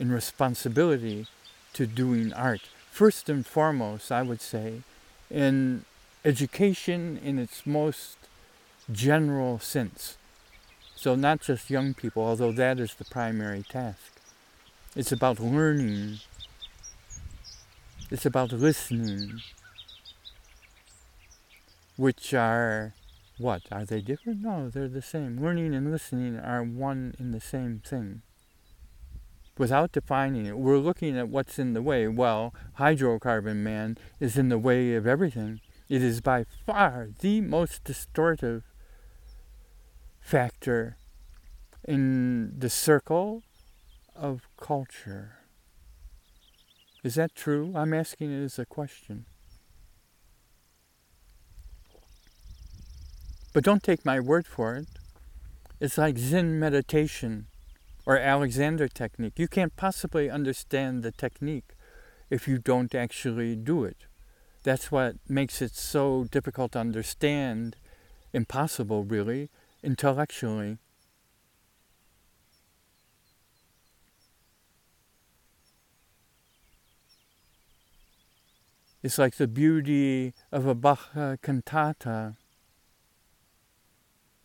in 0.00 0.10
responsibility 0.10 1.28
to 1.72 1.86
doing 1.86 2.32
art. 2.32 2.62
First 2.96 3.28
and 3.28 3.44
foremost, 3.44 4.10
I 4.10 4.22
would 4.22 4.40
say, 4.40 4.80
in 5.30 5.84
education 6.24 7.20
in 7.22 7.38
its 7.38 7.66
most 7.66 8.16
general 8.90 9.58
sense. 9.58 10.16
So, 10.94 11.14
not 11.14 11.42
just 11.42 11.68
young 11.68 11.92
people, 11.92 12.24
although 12.24 12.52
that 12.52 12.80
is 12.80 12.94
the 12.94 13.04
primary 13.04 13.64
task. 13.68 14.12
It's 14.94 15.12
about 15.12 15.38
learning, 15.38 16.20
it's 18.10 18.24
about 18.24 18.50
listening, 18.50 19.42
which 21.98 22.32
are 22.32 22.94
what? 23.36 23.64
Are 23.70 23.84
they 23.84 24.00
different? 24.00 24.40
No, 24.40 24.70
they're 24.70 24.88
the 24.88 25.02
same. 25.02 25.38
Learning 25.38 25.74
and 25.74 25.92
listening 25.92 26.38
are 26.38 26.62
one 26.62 27.14
and 27.18 27.34
the 27.34 27.42
same 27.42 27.82
thing. 27.84 28.22
Without 29.58 29.92
defining 29.92 30.44
it, 30.44 30.58
we're 30.58 30.78
looking 30.78 31.16
at 31.16 31.28
what's 31.28 31.58
in 31.58 31.72
the 31.72 31.80
way. 31.80 32.06
Well, 32.06 32.54
hydrocarbon 32.78 33.56
man 33.56 33.96
is 34.20 34.36
in 34.36 34.50
the 34.50 34.58
way 34.58 34.94
of 34.94 35.06
everything. 35.06 35.60
It 35.88 36.02
is 36.02 36.20
by 36.20 36.44
far 36.66 37.08
the 37.20 37.40
most 37.40 37.84
distortive 37.84 38.62
factor 40.20 40.98
in 41.84 42.58
the 42.58 42.68
circle 42.68 43.44
of 44.14 44.42
culture. 44.58 45.38
Is 47.02 47.14
that 47.14 47.34
true? 47.34 47.72
I'm 47.74 47.94
asking 47.94 48.32
it 48.32 48.44
as 48.44 48.58
a 48.58 48.66
question. 48.66 49.24
But 53.54 53.64
don't 53.64 53.82
take 53.82 54.04
my 54.04 54.20
word 54.20 54.46
for 54.46 54.76
it. 54.76 54.88
It's 55.80 55.96
like 55.96 56.18
Zen 56.18 56.58
meditation 56.58 57.46
or 58.06 58.16
Alexander 58.16 58.88
technique. 58.88 59.38
You 59.38 59.48
can't 59.48 59.76
possibly 59.76 60.30
understand 60.30 61.02
the 61.02 61.12
technique 61.12 61.74
if 62.30 62.48
you 62.48 62.58
don't 62.58 62.94
actually 62.94 63.56
do 63.56 63.84
it. 63.84 64.06
That's 64.62 64.90
what 64.90 65.16
makes 65.28 65.60
it 65.60 65.74
so 65.74 66.24
difficult 66.30 66.72
to 66.72 66.78
understand, 66.78 67.76
impossible 68.32 69.04
really, 69.04 69.50
intellectually. 69.82 70.78
It's 79.02 79.18
like 79.18 79.36
the 79.36 79.46
beauty 79.46 80.32
of 80.50 80.66
a 80.66 80.74
Bach 80.74 81.10
uh, 81.14 81.36
cantata 81.42 82.36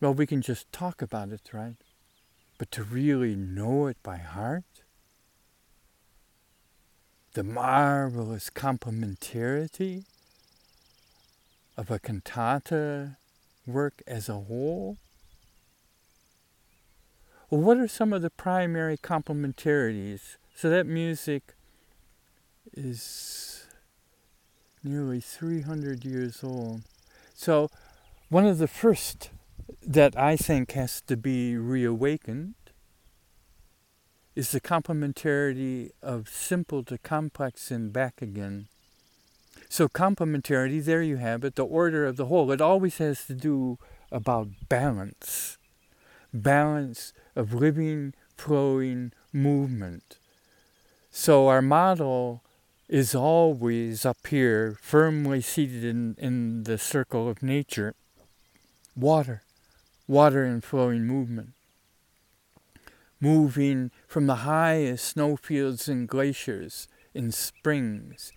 well, 0.02 0.14
we 0.14 0.26
can 0.26 0.42
just 0.42 0.70
talk 0.72 1.00
about 1.00 1.28
it, 1.30 1.50
right? 1.52 1.76
But 2.62 2.70
to 2.70 2.84
really 2.84 3.34
know 3.34 3.88
it 3.88 3.96
by 4.04 4.18
heart, 4.18 4.84
the 7.32 7.42
marvelous 7.42 8.50
complementarity 8.50 10.04
of 11.76 11.90
a 11.90 11.98
cantata 11.98 13.16
work 13.66 14.00
as 14.06 14.28
a 14.28 14.34
whole? 14.34 14.98
Well, 17.50 17.62
what 17.62 17.78
are 17.78 17.88
some 17.88 18.12
of 18.12 18.22
the 18.22 18.30
primary 18.30 18.96
complementarities 18.96 20.36
So 20.54 20.70
that 20.70 20.86
music 20.86 21.54
is 22.72 23.66
nearly 24.84 25.20
300 25.20 26.04
years 26.04 26.44
old. 26.44 26.82
So 27.34 27.72
one 28.28 28.46
of 28.46 28.58
the 28.58 28.68
first 28.68 29.30
that 29.86 30.16
I 30.16 30.36
think 30.36 30.72
has 30.72 31.00
to 31.02 31.16
be 31.16 31.56
reawakened 31.56 32.54
is 34.34 34.52
the 34.52 34.60
complementarity 34.60 35.90
of 36.02 36.28
simple 36.28 36.82
to 36.84 36.98
complex 36.98 37.70
and 37.70 37.92
back 37.92 38.22
again. 38.22 38.68
So 39.68 39.88
complementarity, 39.88 40.82
there 40.84 41.02
you 41.02 41.16
have 41.16 41.44
it, 41.44 41.54
the 41.54 41.64
order 41.64 42.06
of 42.06 42.16
the 42.16 42.26
whole. 42.26 42.50
It 42.50 42.60
always 42.60 42.98
has 42.98 43.26
to 43.26 43.34
do 43.34 43.78
about 44.10 44.48
balance. 44.68 45.58
Balance 46.32 47.12
of 47.36 47.52
living, 47.52 48.14
flowing 48.36 49.12
movement. 49.32 50.18
So 51.10 51.48
our 51.48 51.62
model 51.62 52.42
is 52.88 53.14
always 53.14 54.04
up 54.04 54.26
here, 54.26 54.76
firmly 54.80 55.40
seated 55.40 55.84
in, 55.84 56.14
in 56.18 56.64
the 56.64 56.78
circle 56.78 57.28
of 57.28 57.42
nature. 57.42 57.94
Water, 58.94 59.42
water 60.06 60.44
and 60.44 60.64
flowing 60.64 61.04
movement. 61.04 61.50
Moving 63.20 63.90
from 64.06 64.26
the 64.26 64.36
highest 64.36 65.04
snowfields 65.04 65.88
and 65.88 66.08
glaciers 66.08 66.88
in 67.14 67.30
springs, 67.30 68.32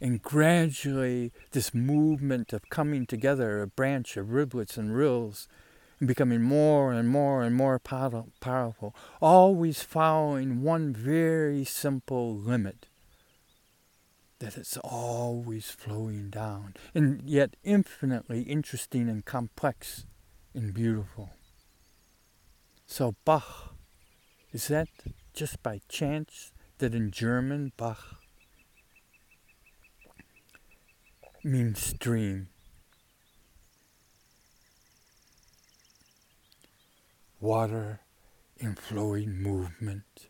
and 0.00 0.20
gradually 0.20 1.32
this 1.52 1.72
movement 1.72 2.52
of 2.52 2.68
coming 2.68 3.06
together, 3.06 3.62
a 3.62 3.66
branch 3.66 4.16
of 4.16 4.32
rivulets 4.32 4.76
and 4.76 4.94
rills, 4.94 5.46
and 6.00 6.08
becoming 6.08 6.42
more 6.42 6.92
and 6.92 7.08
more 7.08 7.42
and 7.42 7.54
more 7.54 7.78
powerful, 7.78 8.94
always 9.22 9.82
following 9.82 10.62
one 10.62 10.92
very 10.92 11.64
simple 11.64 12.36
limit 12.36 12.86
that 14.40 14.58
it's 14.58 14.76
always 14.78 15.70
flowing 15.70 16.28
down, 16.28 16.74
and 16.94 17.22
yet 17.24 17.54
infinitely 17.62 18.42
interesting 18.42 19.08
and 19.08 19.24
complex 19.24 20.06
and 20.54 20.72
beautiful. 20.72 21.30
So 22.86 23.14
Bach 23.24 23.74
is 24.52 24.68
that 24.68 24.88
just 25.32 25.62
by 25.64 25.80
chance 25.88 26.52
that 26.78 26.94
in 26.94 27.10
German 27.10 27.72
Bach 27.76 28.20
means 31.42 31.80
stream? 31.82 32.48
Water 37.40 38.00
in 38.56 38.76
flowing 38.76 39.42
movement. 39.42 40.28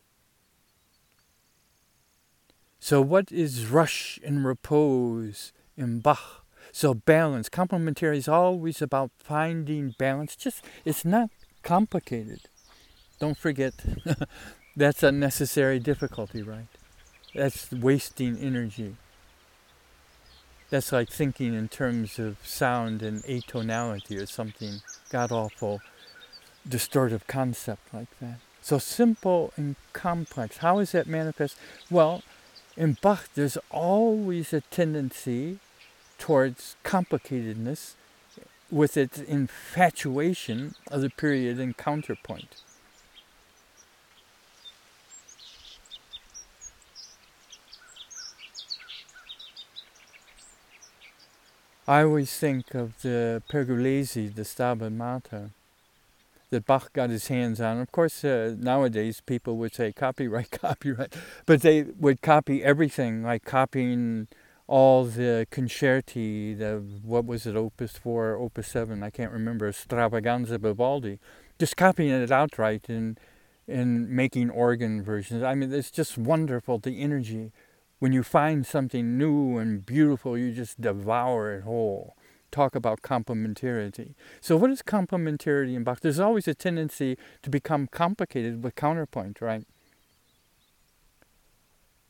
So, 2.79 3.01
what 3.01 3.31
is 3.31 3.67
rush 3.67 4.19
and 4.23 4.45
repose 4.45 5.53
in 5.77 5.99
Bach? 5.99 6.44
So, 6.71 6.93
balance. 6.93 7.49
Complementary 7.49 8.17
is 8.17 8.27
always 8.27 8.81
about 8.81 9.11
finding 9.17 9.95
balance. 9.97 10.35
Just, 10.35 10.63
it's 10.83 11.05
not 11.05 11.29
complicated. 11.63 12.41
Don't 13.19 13.37
forget, 13.37 13.73
that's 14.75 15.03
unnecessary 15.03 15.79
difficulty, 15.79 16.41
right? 16.41 16.67
That's 17.33 17.71
wasting 17.71 18.37
energy. 18.37 18.95
That's 20.69 20.91
like 20.91 21.09
thinking 21.09 21.53
in 21.53 21.67
terms 21.67 22.19
of 22.19 22.37
sound 22.43 23.01
and 23.01 23.23
atonality 23.23 24.21
or 24.21 24.25
something 24.25 24.81
god 25.09 25.31
awful, 25.31 25.81
distortive 26.67 27.27
concept 27.27 27.93
like 27.93 28.09
that. 28.19 28.39
So 28.61 28.79
simple 28.79 29.53
and 29.55 29.75
complex. 29.93 30.57
How 30.57 30.79
is 30.79 30.91
that 30.93 31.07
manifest? 31.07 31.55
Well, 31.91 32.23
in 32.75 32.97
Bach, 33.01 33.29
there's 33.35 33.57
always 33.69 34.53
a 34.53 34.61
tendency 34.61 35.59
towards 36.17 36.75
complicatedness 36.83 37.93
with 38.71 38.97
its 38.97 39.19
infatuation 39.19 40.75
of 40.89 41.01
the 41.01 41.09
period 41.09 41.59
and 41.59 41.77
counterpoint. 41.77 42.61
I 51.87 52.01
always 52.01 52.35
think 52.35 52.73
of 52.73 52.99
the 53.03 53.43
Pergolesi, 53.47 54.33
the 54.33 54.41
Stabat 54.41 54.91
Mater, 54.91 55.51
that 56.49 56.65
Bach 56.65 56.91
got 56.93 57.11
his 57.11 57.27
hands 57.27 57.61
on. 57.61 57.79
Of 57.79 57.91
course, 57.91 58.23
uh, 58.23 58.55
nowadays 58.57 59.21
people 59.23 59.57
would 59.57 59.75
say 59.75 59.91
copyright, 59.91 60.49
copyright, 60.61 61.13
but 61.45 61.61
they 61.61 61.83
would 61.83 62.23
copy 62.23 62.63
everything, 62.63 63.23
like 63.23 63.45
copying 63.45 64.27
all 64.67 65.05
the 65.05 65.47
concerti, 65.51 66.57
the 66.57 66.83
what 67.03 67.25
was 67.25 67.45
it, 67.45 67.55
Opus 67.55 67.93
4, 67.93 68.35
Opus 68.35 68.67
7, 68.67 69.03
I 69.03 69.09
can't 69.09 69.31
remember, 69.31 69.71
Stravaganza 69.71 70.59
Vivaldi, 70.59 71.19
just 71.59 71.77
copying 71.77 72.09
it 72.09 72.31
outright 72.31 72.89
and 72.89 73.19
and 73.67 74.07
making 74.09 74.51
organ 74.51 75.01
versions. 75.01 75.41
I 75.41 75.55
mean, 75.55 75.73
it's 75.73 75.89
just 75.89 76.19
wonderful 76.19 76.77
the 76.77 77.01
energy 77.01 77.51
when 77.99 78.11
you 78.11 78.23
find 78.23 78.65
something 78.65 79.17
new 79.17 79.57
and 79.57 79.85
beautiful, 79.85 80.37
you 80.37 80.51
just 80.51 80.81
devour 80.81 81.53
it 81.53 81.63
whole. 81.63 82.15
Talk 82.51 82.75
about 82.75 83.01
complementarity. 83.01 84.13
So, 84.39 84.55
what 84.57 84.69
is 84.69 84.81
complementarity 84.81 85.75
in 85.75 85.83
Bach? 85.83 85.99
There's 86.01 86.19
always 86.19 86.47
a 86.47 86.53
tendency 86.53 87.17
to 87.41 87.49
become 87.49 87.87
complicated 87.87 88.63
with 88.63 88.75
counterpoint, 88.75 89.41
right? 89.41 89.65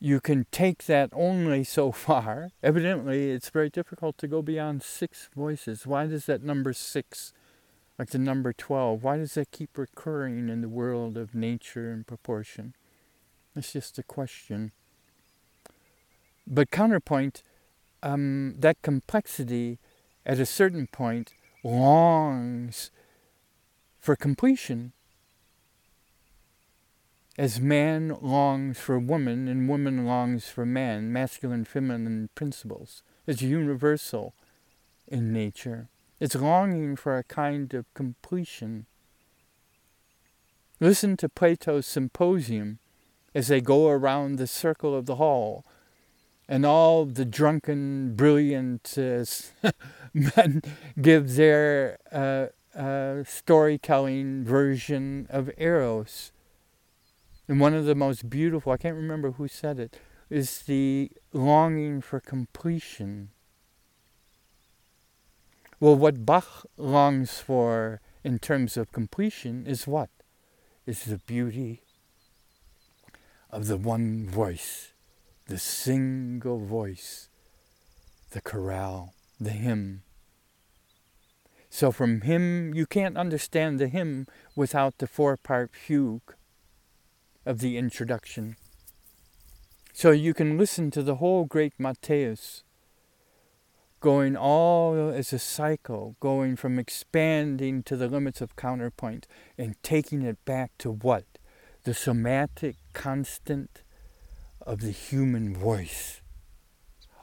You 0.06 0.20
can 0.20 0.46
take 0.52 0.84
that 0.84 1.10
only 1.12 1.64
so 1.64 1.90
far. 2.06 2.50
Evidently, 2.62 3.32
it's 3.32 3.50
very 3.50 3.68
difficult 3.68 4.16
to 4.18 4.28
go 4.28 4.40
beyond 4.40 4.84
six 4.84 5.28
voices. 5.34 5.84
Why 5.84 6.06
does 6.06 6.26
that 6.26 6.44
number 6.44 6.72
six, 6.72 7.32
like 7.98 8.10
the 8.10 8.18
number 8.18 8.52
12, 8.52 9.02
why 9.02 9.16
does 9.16 9.34
that 9.34 9.50
keep 9.50 9.76
recurring 9.76 10.48
in 10.48 10.60
the 10.60 10.68
world 10.68 11.16
of 11.16 11.34
nature 11.34 11.90
and 11.90 12.06
proportion? 12.06 12.76
It's 13.56 13.72
just 13.72 13.98
a 13.98 14.04
question. 14.04 14.70
But 16.46 16.70
counterpoint, 16.70 17.42
um, 18.00 18.54
that 18.60 18.82
complexity 18.82 19.80
at 20.24 20.38
a 20.38 20.46
certain 20.46 20.86
point 20.86 21.34
longs 21.64 22.92
for 23.98 24.14
completion. 24.14 24.92
As 27.38 27.60
man 27.60 28.16
longs 28.22 28.78
for 28.78 28.98
woman 28.98 29.46
and 29.46 29.68
woman 29.68 30.06
longs 30.06 30.48
for 30.48 30.64
man, 30.64 31.12
masculine, 31.12 31.64
feminine 31.64 32.30
principles. 32.34 33.02
is 33.26 33.42
universal 33.42 34.34
in 35.06 35.32
nature. 35.32 35.88
It's 36.18 36.34
longing 36.34 36.96
for 36.96 37.18
a 37.18 37.24
kind 37.24 37.74
of 37.74 37.92
completion. 37.92 38.86
Listen 40.80 41.16
to 41.18 41.28
Plato's 41.28 41.86
symposium 41.86 42.78
as 43.34 43.48
they 43.48 43.60
go 43.60 43.88
around 43.88 44.36
the 44.36 44.46
circle 44.46 44.94
of 44.94 45.04
the 45.04 45.16
hall 45.16 45.64
and 46.48 46.64
all 46.64 47.04
the 47.04 47.24
drunken, 47.24 48.14
brilliant 48.14 48.96
uh, 48.96 49.24
men 50.14 50.62
give 51.00 51.34
their 51.34 51.98
uh, 52.10 52.46
uh, 52.78 53.24
storytelling 53.24 54.44
version 54.44 55.26
of 55.28 55.50
Eros. 55.58 56.32
And 57.48 57.60
one 57.60 57.74
of 57.74 57.84
the 57.84 57.94
most 57.94 58.28
beautiful, 58.28 58.72
I 58.72 58.76
can't 58.76 58.96
remember 58.96 59.32
who 59.32 59.48
said 59.48 59.78
it, 59.78 59.98
is 60.28 60.60
the 60.62 61.10
longing 61.32 62.00
for 62.00 62.18
completion. 62.18 63.30
Well, 65.78 65.94
what 65.94 66.26
Bach 66.26 66.66
longs 66.76 67.38
for 67.38 68.00
in 68.24 68.38
terms 68.38 68.76
of 68.76 68.92
completion 68.92 69.66
is 69.66 69.86
what? 69.86 70.10
Is 70.86 71.04
the 71.04 71.18
beauty 71.18 71.82
of 73.50 73.66
the 73.66 73.76
one 73.76 74.28
voice 74.28 74.92
the 75.46 75.58
single 75.58 76.58
voice, 76.58 77.28
the 78.30 78.40
chorale, 78.40 79.14
the 79.38 79.50
hymn. 79.50 80.02
So 81.70 81.92
from 81.92 82.22
him, 82.22 82.74
you 82.74 82.86
can't 82.86 83.16
understand 83.16 83.78
the 83.78 83.88
hymn 83.88 84.26
without 84.56 84.98
the 84.98 85.06
four-part 85.06 85.70
fugue 85.72 86.34
of 87.46 87.60
the 87.60 87.78
introduction. 87.78 88.56
So 89.94 90.10
you 90.10 90.34
can 90.34 90.58
listen 90.58 90.90
to 90.90 91.02
the 91.02 91.14
whole 91.14 91.46
great 91.46 91.78
Matthäus 91.78 92.64
going 94.00 94.36
all 94.36 95.10
as 95.10 95.32
a 95.32 95.38
cycle, 95.38 96.16
going 96.20 96.54
from 96.54 96.78
expanding 96.78 97.82
to 97.82 97.96
the 97.96 98.08
limits 98.08 98.40
of 98.40 98.56
counterpoint 98.56 99.26
and 99.56 99.82
taking 99.82 100.22
it 100.22 100.44
back 100.44 100.70
to 100.78 100.90
what? 100.90 101.24
The 101.84 101.94
somatic, 101.94 102.76
constant, 102.92 103.82
of 104.60 104.80
the 104.80 104.90
human 104.90 105.54
voice. 105.56 106.20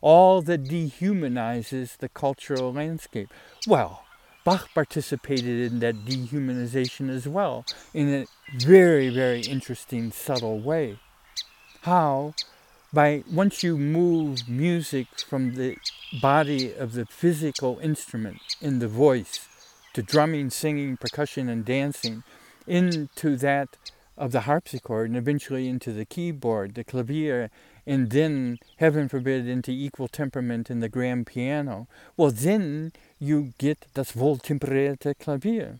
All 0.01 0.41
that 0.41 0.63
dehumanizes 0.63 1.97
the 1.97 2.09
cultural 2.09 2.73
landscape. 2.73 3.29
Well, 3.67 4.02
Bach 4.43 4.69
participated 4.73 5.71
in 5.71 5.79
that 5.79 6.05
dehumanization 6.05 7.09
as 7.09 7.27
well 7.27 7.65
in 7.93 8.13
a 8.13 8.25
very, 8.57 9.09
very 9.09 9.41
interesting, 9.41 10.11
subtle 10.11 10.59
way. 10.59 10.99
how 11.81 12.33
by 12.93 13.23
once 13.31 13.63
you 13.63 13.77
move 13.77 14.47
music 14.47 15.07
from 15.27 15.55
the 15.55 15.77
body 16.21 16.73
of 16.73 16.93
the 16.93 17.05
physical 17.05 17.79
instrument 17.79 18.39
in 18.61 18.79
the 18.79 18.87
voice 18.87 19.47
to 19.93 20.03
drumming, 20.03 20.49
singing, 20.49 20.95
percussion, 20.97 21.49
and 21.49 21.65
dancing 21.65 22.23
into 22.67 23.35
that 23.35 23.77
of 24.15 24.31
the 24.31 24.41
harpsichord 24.41 25.09
and 25.09 25.17
eventually 25.17 25.67
into 25.67 25.91
the 25.91 26.05
keyboard, 26.05 26.75
the 26.75 26.83
clavier, 26.83 27.49
and 27.85 28.11
then, 28.11 28.59
heaven 28.77 29.09
forbid, 29.09 29.47
into 29.47 29.71
equal 29.71 30.07
temperament 30.07 30.69
in 30.69 30.79
the 30.79 30.87
grand 30.87 31.27
piano, 31.27 31.87
well, 32.15 32.31
then 32.31 32.93
you 33.23 33.53
get 33.57 33.87
das 33.93 34.11
wohltemperierte 34.13 35.15
Klavier. 35.15 35.79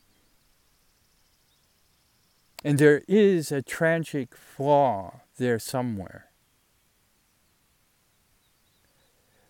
And 2.64 2.80
there 2.80 3.02
is 3.08 3.52
a 3.52 3.62
tragic 3.62 4.36
flaw 4.36 5.22
there 5.38 5.60
somewhere 5.60 6.28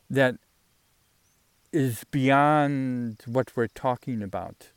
that 0.10 0.36
is 1.72 2.04
beyond 2.10 3.18
what 3.28 3.56
we're 3.56 3.68
talking 3.68 4.24
about 4.24 4.70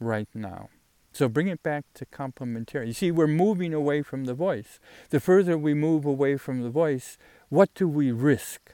right 0.00 0.28
now. 0.34 0.68
So 1.12 1.28
bring 1.28 1.46
it 1.46 1.62
back 1.62 1.84
to 1.94 2.06
complementarity. 2.06 2.88
You 2.88 2.92
see, 2.92 3.10
we're 3.12 3.28
moving 3.28 3.72
away 3.72 4.02
from 4.02 4.24
the 4.24 4.34
voice. 4.34 4.80
The 5.10 5.20
further 5.20 5.56
we 5.56 5.74
move 5.74 6.04
away 6.04 6.36
from 6.36 6.62
the 6.62 6.70
voice, 6.70 7.18
what 7.50 7.72
do 7.74 7.86
we 7.86 8.10
risk? 8.10 8.73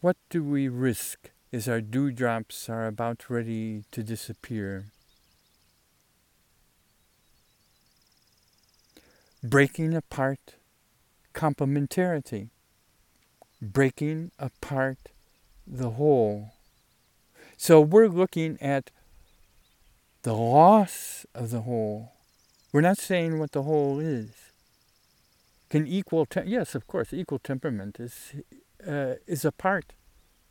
What 0.00 0.16
do 0.30 0.44
we 0.44 0.68
risk 0.68 1.32
as 1.52 1.68
our 1.68 1.80
dewdrops 1.80 2.68
are 2.68 2.86
about 2.86 3.28
ready 3.28 3.82
to 3.90 4.04
disappear? 4.04 4.92
Breaking 9.42 9.94
apart 9.94 10.54
complementarity, 11.34 12.50
breaking 13.60 14.30
apart 14.38 14.98
the 15.66 15.90
whole. 15.90 16.52
So 17.56 17.80
we're 17.80 18.06
looking 18.06 18.56
at 18.60 18.92
the 20.22 20.34
loss 20.34 21.26
of 21.34 21.50
the 21.50 21.62
whole. 21.62 22.12
We're 22.72 22.82
not 22.82 22.98
saying 22.98 23.40
what 23.40 23.50
the 23.50 23.64
whole 23.64 23.98
is. 23.98 24.30
Can 25.70 25.88
equal, 25.88 26.24
te- 26.24 26.42
yes, 26.46 26.76
of 26.76 26.86
course, 26.86 27.12
equal 27.12 27.40
temperament 27.40 27.98
is 27.98 28.34
uh, 28.86 29.14
is 29.26 29.44
a 29.44 29.52
part. 29.52 29.94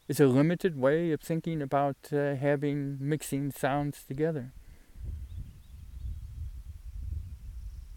is 0.07 0.19
a 0.19 0.27
limited 0.27 0.77
way 0.77 1.11
of 1.11 1.21
thinking 1.21 1.61
about 1.61 1.97
uh, 2.11 2.35
having 2.35 2.97
mixing 2.99 3.51
sounds 3.51 4.03
together. 4.03 4.53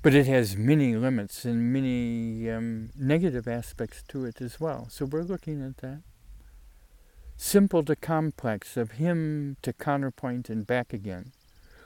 But 0.02 0.14
it 0.14 0.26
has 0.26 0.56
many 0.56 0.96
limits 0.96 1.44
and 1.44 1.72
many 1.72 2.50
um, 2.50 2.90
negative 2.96 3.46
aspects 3.46 4.02
to 4.08 4.24
it 4.24 4.40
as 4.40 4.58
well. 4.58 4.88
So 4.88 5.04
we're 5.04 5.22
looking 5.22 5.62
at 5.62 5.76
that 5.78 6.02
simple 7.40 7.82
to 7.82 7.96
complex, 7.96 8.76
of 8.76 8.92
hymn 8.92 9.56
to 9.62 9.72
counterpoint 9.72 10.50
and 10.50 10.66
back 10.66 10.92
again. 10.92 11.32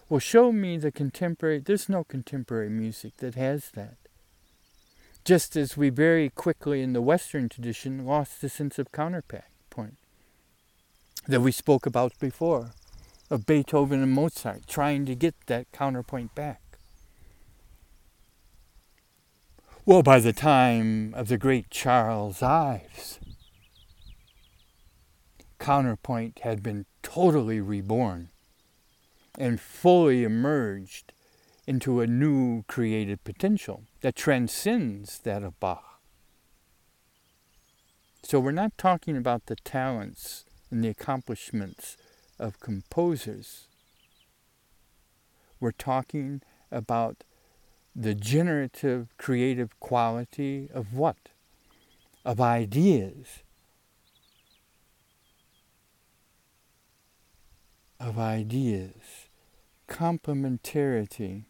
Well, 0.09 0.19
show 0.19 0.51
me 0.51 0.79
the 0.79 0.91
contemporary, 0.91 1.61
there's 1.61 1.89
no 1.89 2.03
contemporary 2.03 2.69
music 2.69 3.19
that 3.19 3.37
has 3.37 3.71
that. 3.71 3.97
Just 5.25 5.57
as 5.57 5.75
we 5.75 5.89
very 5.89 6.29
quickly 6.29 6.83
in 6.83 6.93
the 6.93 7.01
Western 7.01 7.49
tradition 7.49 8.05
lost 8.05 8.43
the 8.43 8.51
sense 8.51 8.79
of 8.79 8.93
counterpoint 8.93 9.97
that 11.27 11.41
we 11.41 11.51
spoke 11.51 11.87
about 11.87 12.13
before, 12.19 12.73
of 13.31 13.47
Beethoven 13.47 14.03
and 14.03 14.13
Mozart 14.13 14.67
trying 14.67 15.07
to 15.07 15.15
get 15.15 15.35
that 15.47 15.73
counterpoint 15.73 16.35
back. 16.35 16.61
Well, 19.87 20.03
by 20.03 20.21
the 20.21 20.35
time 20.35 21.15
of 21.15 21.29
the 21.29 21.39
great 21.39 21.71
Charles 21.71 22.43
Ives, 22.43 23.19
Counterpoint 25.59 26.41
had 26.41 26.63
been 26.63 26.85
totally 27.03 27.59
reborn 27.59 28.29
and 29.39 29.59
fully 29.59 30.23
emerged 30.23 31.14
into 31.67 32.01
a 32.01 32.07
new 32.07 32.65
creative 32.69 33.23
potential 33.25 33.85
that 34.01 34.17
transcends 34.17 35.19
that 35.21 35.43
of 35.43 35.59
Bach. 35.61 36.01
So 38.23 38.41
we're 38.41 38.53
not 38.53 38.77
talking 38.79 39.17
about 39.17 39.47
the 39.47 39.57
talents 39.57 40.45
and 40.71 40.83
the 40.83 40.89
accomplishments 40.89 41.97
of 42.39 42.61
composers. 42.61 43.69
We're 45.61 45.73
talking 45.73 46.43
about 46.71 47.25
the 47.95 48.15
generative 48.15 49.15
creative 49.19 49.79
quality 49.81 50.69
of 50.73 50.95
what? 50.95 51.29
Of 52.25 52.41
ideas 52.41 53.45
of 58.05 58.19
ideas, 58.19 59.29
complementarity, 59.89 61.45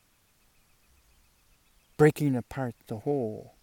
breaking 1.96 2.36
apart 2.36 2.74
the 2.86 2.98
whole. 2.98 3.54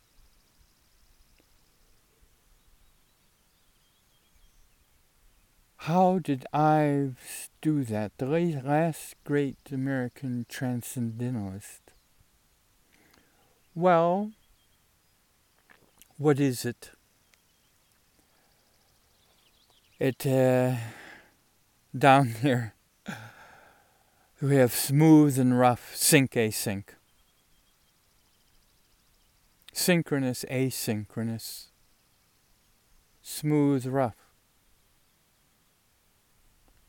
How 5.78 6.20
did 6.20 6.46
Ives 6.54 7.50
do 7.62 7.84
that? 7.86 8.18
The 8.18 8.28
last 8.28 9.16
great 9.24 9.58
American 9.72 10.46
transcendentalist. 10.48 11.82
Well, 13.74 14.32
what 16.18 16.40
is 16.40 16.66
it? 16.66 16.92
It 20.00 20.26
uh, 20.28 20.76
down 21.98 22.28
here 22.42 22.76
we 24.42 24.56
have 24.56 24.74
smooth 24.74 25.38
and 25.38 25.60
rough, 25.60 25.96
sync 25.96 26.32
async. 26.32 26.86
Synchronous, 29.82 30.46
asynchronous. 30.48 31.70
Smooth, 33.24 33.88
rough. 33.88 34.28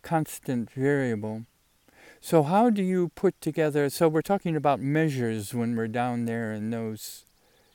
Constant, 0.03 0.71
variable. 0.71 1.47
So, 2.21 2.43
how 2.43 2.69
do 2.69 2.83
you 2.83 3.09
put 3.15 3.41
together? 3.41 3.89
So, 3.89 4.11
we're 4.11 4.21
talking 4.21 4.57
about 4.57 4.79
measures 4.79 5.55
when 5.55 5.75
we're 5.75 5.89
down 5.89 6.27
there 6.27 6.53
in 6.53 6.69
those, 6.69 7.25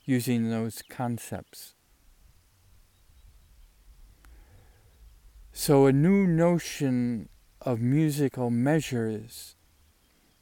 using 0.05 0.51
those 0.51 0.83
concepts. 0.87 1.73
So, 5.51 5.87
a 5.87 5.91
new 5.91 6.27
notion 6.27 7.29
of 7.61 7.81
musical 7.81 8.51
measures 8.51 9.55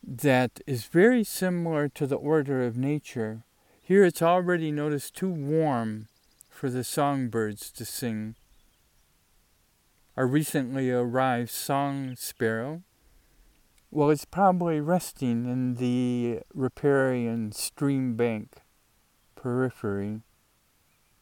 that 0.05 0.59
is 0.67 0.83
very 0.83 1.23
similar 1.23 1.87
to 1.87 2.05
the 2.05 2.17
order 2.17 2.61
of 2.61 2.75
nature. 2.75 3.44
Here 3.85 4.03
it's 4.03 4.23
already 4.23 4.71
noticed 4.71 5.15
too 5.15 5.29
warm 5.29 6.07
for 6.49 6.71
the 6.71 6.83
songbirds 6.83 7.69
to 7.73 7.85
sing. 7.85 8.33
Our 10.17 10.25
recently 10.25 10.89
arrived 10.89 11.51
song 11.51 12.15
sparrow, 12.15 12.81
well, 13.91 14.09
it's 14.09 14.25
probably 14.25 14.79
resting 14.79 15.45
in 15.45 15.75
the 15.75 16.39
riparian 16.51 17.51
stream 17.51 18.15
bank 18.15 18.55
periphery, 19.35 20.21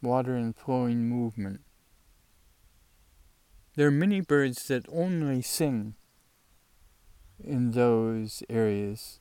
water 0.02 0.34
and 0.34 0.56
flowing 0.56 1.10
movement. 1.10 1.60
There 3.76 3.90
are 3.90 3.92
many 3.92 4.22
birds 4.22 4.70
that 4.70 4.86
only 4.88 5.42
sing 5.42 5.96
in 7.44 7.72
those 7.72 8.42
areas. 8.50 9.20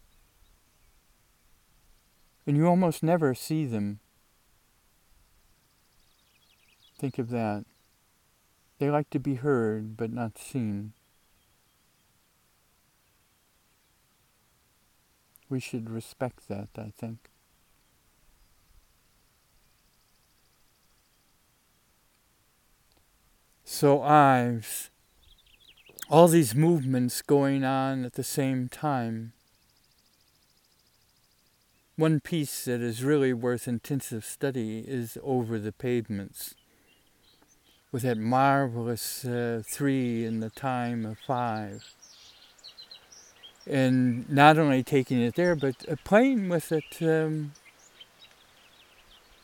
And 2.46 2.56
you 2.56 2.66
almost 2.66 3.02
never 3.02 3.34
see 3.34 3.64
them. 3.66 4.00
Think 6.98 7.18
of 7.18 7.30
that. 7.30 7.64
They 8.78 8.90
like 8.90 9.10
to 9.10 9.18
be 9.18 9.36
heard 9.36 9.96
but 9.96 10.12
not 10.12 10.38
seen. 10.38 10.92
We 15.48 15.60
should 15.60 15.90
respect 15.90 16.48
that, 16.48 16.68
I 16.76 16.92
think. 16.98 17.18
So 23.64 24.02
Ives 24.02 24.90
all 26.12 26.28
these 26.28 26.54
movements 26.54 27.22
going 27.22 27.64
on 27.64 28.04
at 28.04 28.12
the 28.12 28.22
same 28.22 28.68
time. 28.68 29.32
One 31.96 32.20
piece 32.20 32.64
that 32.64 32.80
is 32.80 33.04
really 33.04 33.32
worth 33.34 33.68
intensive 33.68 34.24
study 34.24 34.84
is 34.86 35.18
Over 35.22 35.58
the 35.58 35.72
Pavements, 35.72 36.54
with 37.92 38.02
that 38.02 38.16
marvelous 38.16 39.24
uh, 39.26 39.62
three 39.64 40.24
in 40.24 40.40
the 40.40 40.50
time 40.50 41.04
of 41.04 41.18
five. 41.18 41.84
and 43.66 44.28
not 44.30 44.58
only 44.58 44.82
taking 44.82 45.20
it 45.20 45.34
there, 45.36 45.54
but 45.54 45.76
playing 46.04 46.48
with 46.48 46.72
it. 46.72 47.00
Um, 47.02 47.52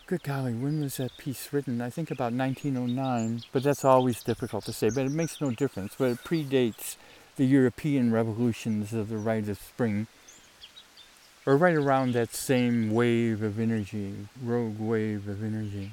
good 0.07 0.22
golly, 0.22 0.55
when 0.55 0.80
was 0.80 0.96
that 0.96 1.16
piece 1.18 1.53
written? 1.53 1.80
I 1.80 1.90
think 1.90 2.11
about 2.11 2.32
1909, 2.32 3.42
but 3.53 3.62
that's 3.62 3.84
always 3.84 4.22
difficult 4.22 4.64
to 4.64 4.72
say. 4.72 4.90
But 4.90 5.07
it 5.07 5.12
makes 5.12 5.40
no 5.40 5.51
difference. 5.51 5.94
But 5.99 6.07
it 6.12 6.24
predates 6.24 6.96
the 7.36 7.46
European 7.46 8.12
revolutions 8.12 8.92
of 8.92 9.09
the 9.11 9.18
Rite 9.18 9.49
of 9.49 9.59
Spring, 9.61 10.09
or 11.49 11.57
right 11.57 11.76
around 11.76 12.12
that 12.12 12.34
same 12.34 12.90
wave 12.90 13.42
of 13.42 13.59
energy, 13.59 14.14
rogue 14.44 14.78
wave 14.78 15.26
of 15.26 15.42
energy. 15.42 15.92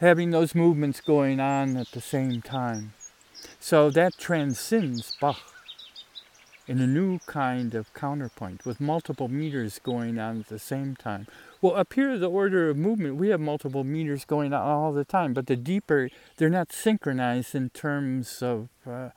Having 0.00 0.30
those 0.32 0.52
movements 0.52 1.00
going 1.00 1.38
on 1.38 1.76
at 1.76 1.92
the 1.92 2.00
same 2.00 2.42
time. 2.42 2.92
So 3.60 3.90
that 3.90 4.18
transcends 4.18 5.16
Bach 5.20 5.55
in 6.66 6.80
a 6.80 6.86
new 6.86 7.18
kind 7.26 7.74
of 7.74 7.92
counterpoint 7.94 8.66
with 8.66 8.80
multiple 8.80 9.28
meters 9.28 9.78
going 9.82 10.18
on 10.18 10.40
at 10.40 10.48
the 10.48 10.58
same 10.58 10.96
time. 10.96 11.26
Well, 11.60 11.76
up 11.76 11.92
here, 11.92 12.18
the 12.18 12.30
order 12.30 12.70
of 12.70 12.76
movement, 12.76 13.16
we 13.16 13.28
have 13.28 13.40
multiple 13.40 13.84
meters 13.84 14.24
going 14.24 14.52
on 14.52 14.60
all 14.60 14.92
the 14.92 15.04
time, 15.04 15.32
but 15.32 15.46
the 15.46 15.56
deeper, 15.56 16.10
they're 16.36 16.48
not 16.48 16.72
synchronized 16.72 17.54
in 17.54 17.70
terms 17.70 18.42
of 18.42 18.68
uh, 18.86 19.10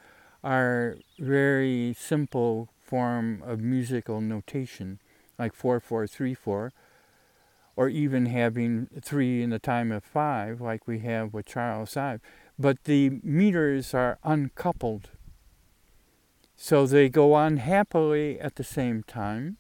our 0.44 0.98
very 1.18 1.96
simple 1.98 2.70
form 2.86 3.44
of 3.46 3.60
musical 3.60 4.22
notation 4.22 5.00
like 5.40 5.56
4434, 5.56 6.74
or 7.76 7.90
even 7.90 8.26
having 8.26 8.90
three 9.02 9.42
in 9.42 9.50
the 9.50 9.58
time 9.58 9.92
of 9.92 10.04
five, 10.04 10.60
like 10.60 10.86
we 10.86 11.00
have 11.00 11.34
with 11.34 11.46
Charles 11.46 11.96
Ives. 11.96 12.22
But 12.60 12.84
the 12.84 13.22
meters 13.24 13.94
are 13.94 14.20
uncoupled. 14.24 15.10
So 16.62 16.86
they 16.86 17.08
go 17.08 17.34
on 17.34 17.58
happily 17.58 18.40
at 18.40 18.56
the 18.56 18.64
same 18.64 19.04
time. 19.04 19.56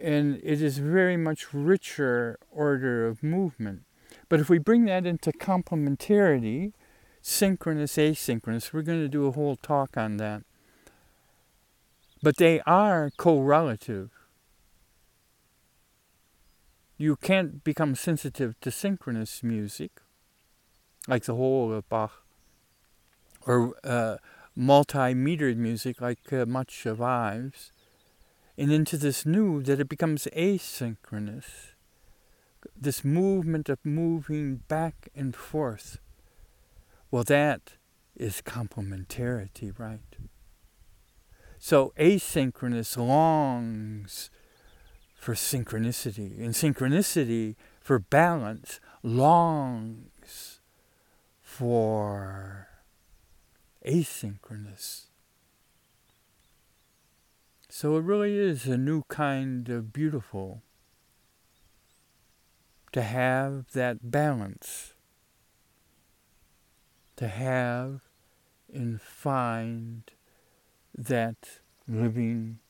And 0.00 0.40
it 0.42 0.60
is 0.60 0.78
very 0.78 1.16
much 1.16 1.54
richer 1.54 2.38
order 2.50 3.06
of 3.06 3.22
movement. 3.22 3.82
But 4.28 4.40
if 4.40 4.50
we 4.50 4.58
bring 4.58 4.86
that 4.86 5.06
into 5.06 5.30
complementarity, 5.30 6.72
synchronous, 7.22 7.96
asynchronous, 7.96 8.72
we're 8.72 8.82
going 8.82 9.00
to 9.00 9.08
do 9.08 9.26
a 9.26 9.32
whole 9.32 9.56
talk 9.56 9.96
on 9.96 10.16
that 10.16 10.42
but 12.24 12.38
they 12.38 12.60
are 12.62 13.10
correlative. 13.18 14.08
You 16.96 17.16
can't 17.16 17.62
become 17.62 17.94
sensitive 17.94 18.58
to 18.60 18.70
synchronous 18.70 19.42
music, 19.42 20.00
like 21.06 21.24
the 21.24 21.34
whole 21.34 21.70
of 21.70 21.86
Bach, 21.90 22.23
or 23.46 23.74
uh, 23.84 24.16
multi-metered 24.56 25.56
music, 25.56 26.00
like 26.00 26.32
uh, 26.32 26.46
much 26.46 26.86
of 26.86 27.00
and 28.56 28.72
into 28.72 28.96
this 28.96 29.26
new 29.26 29.62
that 29.62 29.80
it 29.80 29.88
becomes 29.88 30.28
asynchronous. 30.36 31.72
This 32.76 33.04
movement 33.04 33.68
of 33.68 33.78
moving 33.84 34.56
back 34.68 35.08
and 35.14 35.34
forth. 35.34 35.98
Well, 37.10 37.24
that 37.24 37.74
is 38.16 38.40
complementarity, 38.42 39.78
right? 39.78 40.00
So 41.58 41.92
asynchronous 41.98 42.96
longs 42.96 44.30
for 45.14 45.34
synchronicity, 45.34 46.38
and 46.38 46.54
synchronicity 46.54 47.56
for 47.80 47.98
balance 47.98 48.80
longs 49.02 50.60
for 51.42 52.68
asynchronous. 53.84 55.06
So 57.68 57.96
it 57.96 58.02
really 58.02 58.36
is 58.36 58.66
a 58.66 58.78
new 58.78 59.02
kind 59.08 59.68
of 59.68 59.92
beautiful 59.92 60.62
to 62.92 63.02
have 63.02 63.72
that 63.72 64.10
balance, 64.10 64.94
to 67.16 67.26
have 67.28 68.00
and 68.72 69.00
find 69.00 70.10
that 70.96 71.60
living 71.88 72.60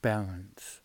balance. 0.00 0.80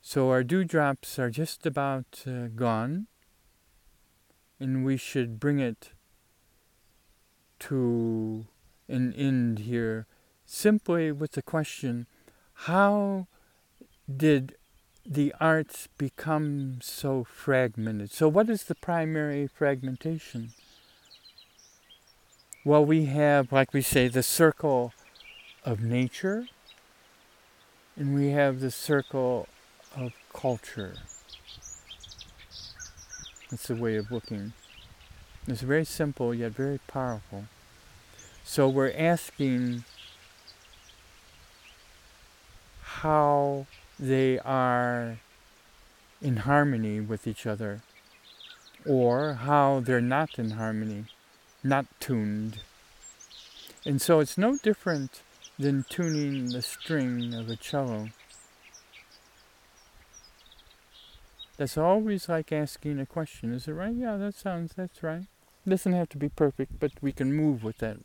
So 0.00 0.30
our 0.30 0.44
dewdrops 0.44 1.18
are 1.18 1.30
just 1.30 1.66
about 1.66 2.24
uh, 2.26 2.48
gone, 2.54 3.06
and 4.64 4.82
we 4.82 4.96
should 4.96 5.38
bring 5.38 5.60
it 5.60 5.90
to 7.58 8.46
an 8.88 9.12
end 9.12 9.58
here 9.58 10.06
simply 10.46 11.12
with 11.12 11.32
the 11.32 11.42
question 11.42 12.06
how 12.68 13.26
did 14.08 14.56
the 15.04 15.34
arts 15.38 15.88
become 15.98 16.78
so 16.80 17.24
fragmented? 17.24 18.10
So, 18.10 18.26
what 18.26 18.48
is 18.48 18.64
the 18.64 18.74
primary 18.74 19.46
fragmentation? 19.46 20.54
Well, 22.64 22.86
we 22.86 23.04
have, 23.04 23.52
like 23.52 23.74
we 23.74 23.82
say, 23.82 24.08
the 24.08 24.22
circle 24.22 24.94
of 25.62 25.82
nature, 25.82 26.46
and 27.96 28.14
we 28.14 28.28
have 28.30 28.60
the 28.60 28.70
circle 28.70 29.46
of 29.94 30.12
culture. 30.32 30.94
That's 33.54 33.68
the 33.68 33.76
way 33.76 33.94
of 33.94 34.10
looking. 34.10 34.52
It's 35.46 35.60
very 35.60 35.84
simple 35.84 36.34
yet 36.34 36.50
very 36.50 36.80
powerful. 36.88 37.44
So 38.42 38.68
we're 38.68 38.92
asking 38.98 39.84
how 42.82 43.68
they 43.96 44.40
are 44.40 45.18
in 46.20 46.38
harmony 46.38 46.98
with 46.98 47.28
each 47.28 47.46
other, 47.46 47.82
or 48.84 49.34
how 49.34 49.78
they're 49.78 50.00
not 50.00 50.36
in 50.36 50.50
harmony 50.50 51.04
not 51.62 51.86
tuned. 52.00 52.58
And 53.86 54.02
so 54.02 54.18
it's 54.18 54.36
no 54.36 54.56
different 54.56 55.22
than 55.60 55.84
tuning 55.88 56.48
the 56.48 56.60
string 56.60 57.32
of 57.34 57.48
a 57.48 57.54
cello. 57.54 58.08
That's 61.56 61.78
always 61.78 62.28
like 62.28 62.52
asking 62.52 62.98
a 62.98 63.06
question. 63.06 63.52
Is 63.52 63.68
it 63.68 63.72
right? 63.72 63.94
Yeah, 63.94 64.16
that 64.16 64.34
sounds, 64.34 64.74
that's 64.74 65.02
right. 65.02 65.26
It 65.66 65.70
doesn't 65.70 65.92
have 65.92 66.08
to 66.10 66.18
be 66.18 66.28
perfect, 66.28 66.78
but 66.78 66.92
we 67.00 67.12
can 67.12 67.32
move 67.32 67.62
with 67.62 67.78
that. 67.78 67.98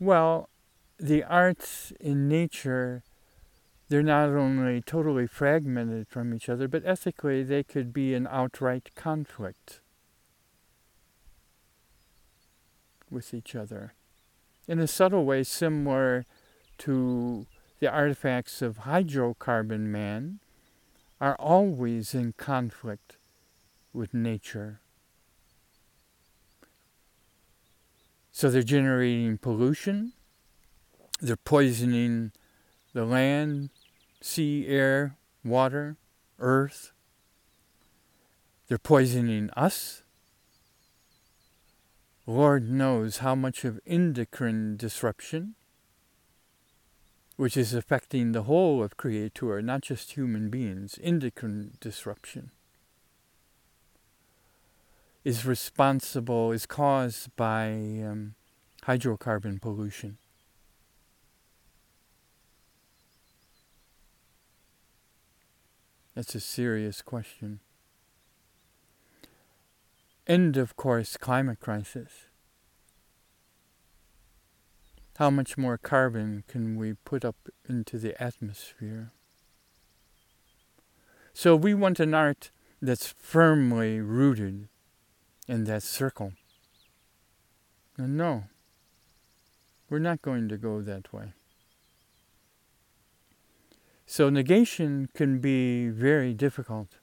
Well, 0.00 0.48
the 0.98 1.22
arts 1.22 1.92
in 2.00 2.28
nature, 2.28 3.02
they're 3.88 4.02
not 4.02 4.30
only 4.30 4.80
totally 4.80 5.26
fragmented 5.26 6.08
from 6.08 6.34
each 6.34 6.48
other, 6.48 6.66
but 6.68 6.82
ethically 6.86 7.42
they 7.42 7.62
could 7.62 7.92
be 7.92 8.14
in 8.14 8.26
outright 8.26 8.90
conflict. 8.94 9.80
with 13.12 13.34
each 13.34 13.54
other. 13.54 13.94
In 14.66 14.78
a 14.78 14.86
subtle 14.86 15.24
way, 15.24 15.44
similar 15.44 16.24
to 16.78 17.46
the 17.78 17.90
artifacts 17.90 18.62
of 18.62 18.78
hydrocarbon 18.78 19.80
man, 19.80 20.40
are 21.22 21.36
always 21.36 22.14
in 22.14 22.32
conflict 22.32 23.16
with 23.92 24.12
nature. 24.12 24.80
So 28.32 28.50
they're 28.50 28.64
generating 28.64 29.38
pollution, 29.38 30.14
they're 31.20 31.36
poisoning 31.36 32.32
the 32.92 33.04
land, 33.04 33.70
sea, 34.20 34.66
air, 34.66 35.16
water, 35.44 35.96
earth. 36.40 36.90
They're 38.66 38.78
poisoning 38.78 39.48
us. 39.56 40.02
Lord 42.26 42.68
knows 42.68 43.18
how 43.18 43.36
much 43.36 43.64
of 43.64 43.78
endocrine 43.86 44.76
disruption, 44.76 45.54
which 47.42 47.56
is 47.56 47.74
affecting 47.74 48.30
the 48.30 48.44
whole 48.44 48.84
of 48.84 48.96
Creator, 48.96 49.60
not 49.62 49.80
just 49.82 50.12
human 50.12 50.48
beings, 50.48 50.96
endocrine 51.02 51.72
disruption, 51.80 52.52
is 55.24 55.44
responsible, 55.44 56.52
is 56.52 56.66
caused 56.66 57.34
by 57.34 57.70
um, 58.06 58.36
hydrocarbon 58.84 59.60
pollution. 59.60 60.18
That's 66.14 66.36
a 66.36 66.40
serious 66.40 67.02
question. 67.02 67.58
And 70.28 70.56
of 70.56 70.76
course, 70.76 71.16
climate 71.16 71.58
crisis. 71.58 72.26
How 75.22 75.30
much 75.30 75.56
more 75.56 75.78
carbon 75.78 76.42
can 76.48 76.76
we 76.76 76.94
put 76.94 77.24
up 77.24 77.36
into 77.68 77.96
the 77.96 78.20
atmosphere? 78.20 79.12
So 81.32 81.54
we 81.54 81.74
want 81.74 82.00
an 82.00 82.12
art 82.12 82.50
that's 82.80 83.14
firmly 83.20 84.00
rooted 84.00 84.66
in 85.46 85.62
that 85.62 85.84
circle. 85.84 86.32
And 87.96 88.16
no, 88.16 88.46
we're 89.88 90.00
not 90.00 90.22
going 90.22 90.48
to 90.48 90.56
go 90.56 90.82
that 90.82 91.12
way. 91.12 91.34
So 94.04 94.28
negation 94.28 95.08
can 95.14 95.38
be 95.38 95.86
very 95.86 96.34
difficult. 96.34 96.98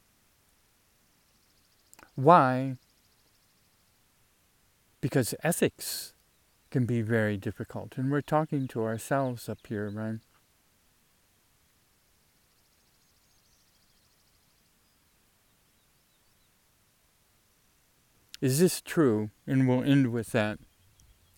Why? 2.15 2.75
Because 4.99 5.33
ethics 5.41 6.11
can 6.71 6.85
be 6.85 7.01
very 7.01 7.37
difficult. 7.37 7.97
And 7.97 8.11
we're 8.11 8.21
talking 8.21 8.67
to 8.69 8.83
ourselves 8.83 9.49
up 9.49 9.59
here, 9.67 9.89
right? 9.89 10.19
Is 18.41 18.59
this 18.59 18.81
true? 18.81 19.31
And 19.45 19.67
we'll 19.67 19.83
end 19.83 20.11
with 20.11 20.31
that 20.31 20.59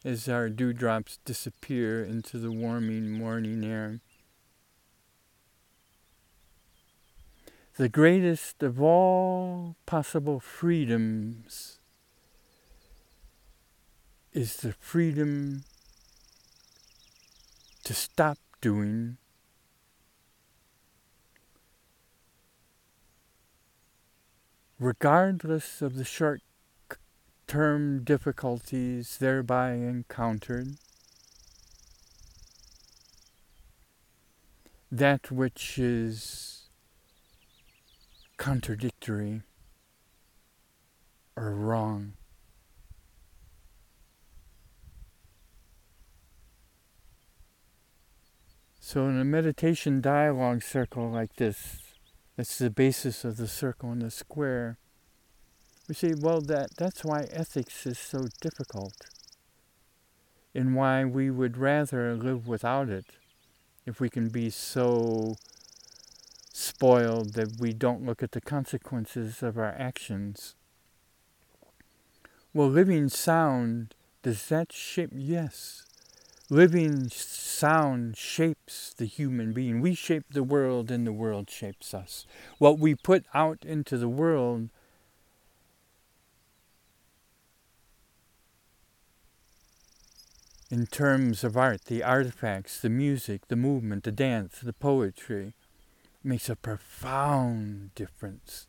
as 0.04 0.28
our 0.28 0.50
dewdrops 0.50 1.20
disappear 1.26 2.04
into 2.04 2.38
the 2.38 2.52
warming 2.52 3.12
morning 3.12 3.64
air. 3.64 4.00
The 7.78 7.90
greatest 7.90 8.62
of 8.62 8.82
all 8.82 9.76
possible 9.86 10.40
freedoms 10.40 11.81
is 14.34 14.58
the 14.58 14.74
freedom 14.74 15.64
to 17.84 17.94
stop 17.94 18.38
doing 18.62 19.18
regardless 24.82 25.82
of 25.82 25.96
the 25.96 26.04
short 26.04 26.42
term 27.46 28.04
difficulties 28.04 29.18
thereby 29.18 29.74
encountered, 29.74 30.70
that 34.92 35.30
which 35.30 35.78
is 35.78 36.70
contradictory 38.38 39.42
or 41.36 41.52
wrong. 41.54 42.14
So, 48.92 49.08
in 49.08 49.18
a 49.18 49.24
meditation 49.24 50.02
dialogue 50.02 50.64
circle 50.64 51.10
like 51.10 51.38
this, 51.38 51.78
that's 52.36 52.58
the 52.58 52.70
basis 52.70 53.24
of 53.24 53.38
the 53.38 53.48
circle 53.48 53.90
and 53.90 54.02
the 54.02 54.12
square. 54.12 54.80
We 55.88 55.96
see, 55.96 56.14
well, 56.14 56.42
that, 56.42 56.72
that's 56.76 57.06
why 57.06 57.26
ethics 57.32 57.86
is 57.86 57.98
so 57.98 58.28
difficult, 58.42 58.96
and 60.54 60.76
why 60.76 61.06
we 61.06 61.32
would 61.32 61.56
rather 61.56 62.18
live 62.18 62.50
without 62.50 62.90
it 62.90 63.06
if 63.86 64.02
we 64.02 64.10
can 64.10 64.28
be 64.28 64.50
so 64.50 65.36
spoiled 66.52 67.36
that 67.36 67.62
we 67.62 67.72
don't 67.72 68.06
look 68.06 68.22
at 68.22 68.34
the 68.34 68.42
consequences 68.42 69.42
of 69.42 69.58
our 69.58 69.74
actions. 69.80 70.56
Well, 72.54 72.68
living 72.68 73.08
sound, 73.08 73.96
does 74.22 74.50
that 74.50 74.74
shape? 74.74 75.12
Yes. 75.16 75.86
Living 76.52 77.08
sound 77.08 78.18
shapes 78.18 78.94
the 78.94 79.06
human 79.06 79.54
being. 79.54 79.80
We 79.80 79.96
shape 79.96 80.26
the 80.30 80.44
world, 80.44 80.92
and 80.92 81.08
the 81.08 81.14
world 81.14 81.50
shapes 81.50 81.94
us. 81.94 82.26
What 82.58 82.78
we 82.78 82.94
put 82.94 83.24
out 83.34 83.64
into 83.64 83.98
the 83.98 84.10
world 84.10 84.68
in 90.70 90.88
terms 90.88 91.46
of 91.46 91.56
art, 91.56 91.86
the 91.86 92.04
artifacts, 92.04 92.82
the 92.82 92.90
music, 92.90 93.48
the 93.48 93.56
movement, 93.56 94.04
the 94.04 94.12
dance, 94.12 94.60
the 94.60 94.74
poetry, 94.74 95.54
makes 96.22 96.50
a 96.50 96.58
profound 96.58 97.96
difference. 97.96 98.68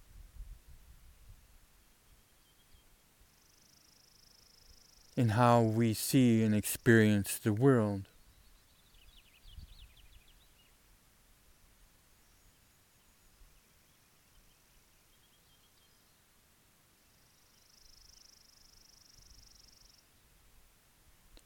In 5.16 5.30
how 5.30 5.60
we 5.60 5.92
see 5.92 6.42
and 6.42 6.54
experience 6.54 7.38
the 7.38 7.52
world. 7.52 8.08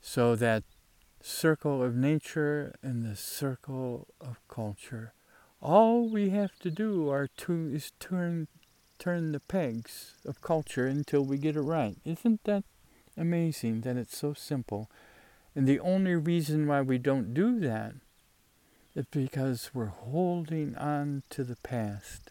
So 0.01 0.35
that 0.37 0.63
circle 1.21 1.83
of 1.83 1.95
nature 1.95 2.75
and 2.81 3.05
the 3.05 3.17
circle 3.17 4.07
of 4.19 4.41
culture. 4.49 5.13
All 5.61 6.09
we 6.09 6.31
have 6.31 6.59
to 6.61 6.71
do 6.71 7.11
are 7.11 7.27
to 7.27 7.69
is 7.75 7.93
turn 7.99 8.49
turn 8.99 9.33
the 9.33 9.41
pegs 9.41 10.15
of 10.25 10.41
culture 10.41 10.87
until 10.87 11.23
we 11.23 11.37
get 11.37 11.57
it 11.57 11.61
right. 11.61 11.97
Isn't 12.05 12.45
that 12.45 12.65
amazing 13.17 13.83
that 13.83 13.97
it's 13.97 14.17
so 14.17 14.35
simple? 14.35 14.91
And 15.55 15.67
the 15.67 15.81
only 15.81 16.15
reason 16.15 16.67
why 16.67 16.83
we 16.83 16.99
don't 16.99 17.33
do 17.33 17.59
that 17.61 17.95
is 18.95 19.07
because 19.11 19.71
we're 19.73 19.87
holding 19.87 20.75
on 20.77 21.23
to 21.31 21.45
the 21.45 21.57
past. 21.57 22.31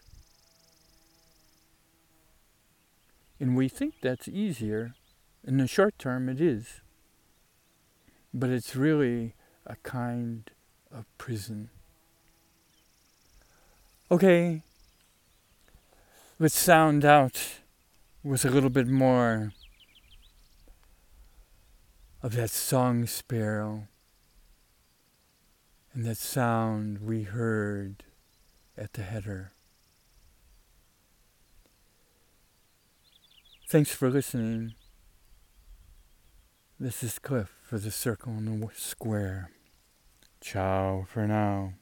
And 3.38 3.56
we 3.56 3.68
think 3.68 3.94
that's 4.00 4.28
easier. 4.28 4.94
In 5.44 5.58
the 5.58 5.66
short 5.66 5.98
term, 5.98 6.28
it 6.28 6.40
is 6.40 6.80
but 8.38 8.50
it's 8.50 8.76
really 8.76 9.34
a 9.66 9.76
kind 9.76 10.50
of 10.92 11.06
prison. 11.16 11.70
Okay, 14.10 14.62
let's 16.38 16.56
sound 16.56 17.04
out 17.04 17.60
with 18.22 18.44
a 18.44 18.50
little 18.50 18.70
bit 18.70 18.86
more 18.86 19.52
of 22.26 22.34
that 22.34 22.50
song 22.50 23.06
sparrow 23.06 23.86
and 25.92 26.04
that 26.04 26.16
sound 26.16 26.98
we 26.98 27.22
heard 27.22 28.02
at 28.76 28.94
the 28.94 29.02
header. 29.02 29.52
Thanks 33.68 33.92
for 33.92 34.10
listening. 34.10 34.74
This 36.80 37.04
is 37.04 37.20
Cliff 37.20 37.54
for 37.62 37.78
the 37.78 37.92
circle 37.92 38.32
and 38.32 38.60
the 38.60 38.70
square. 38.74 39.52
Ciao 40.40 41.06
for 41.08 41.28
now. 41.28 41.74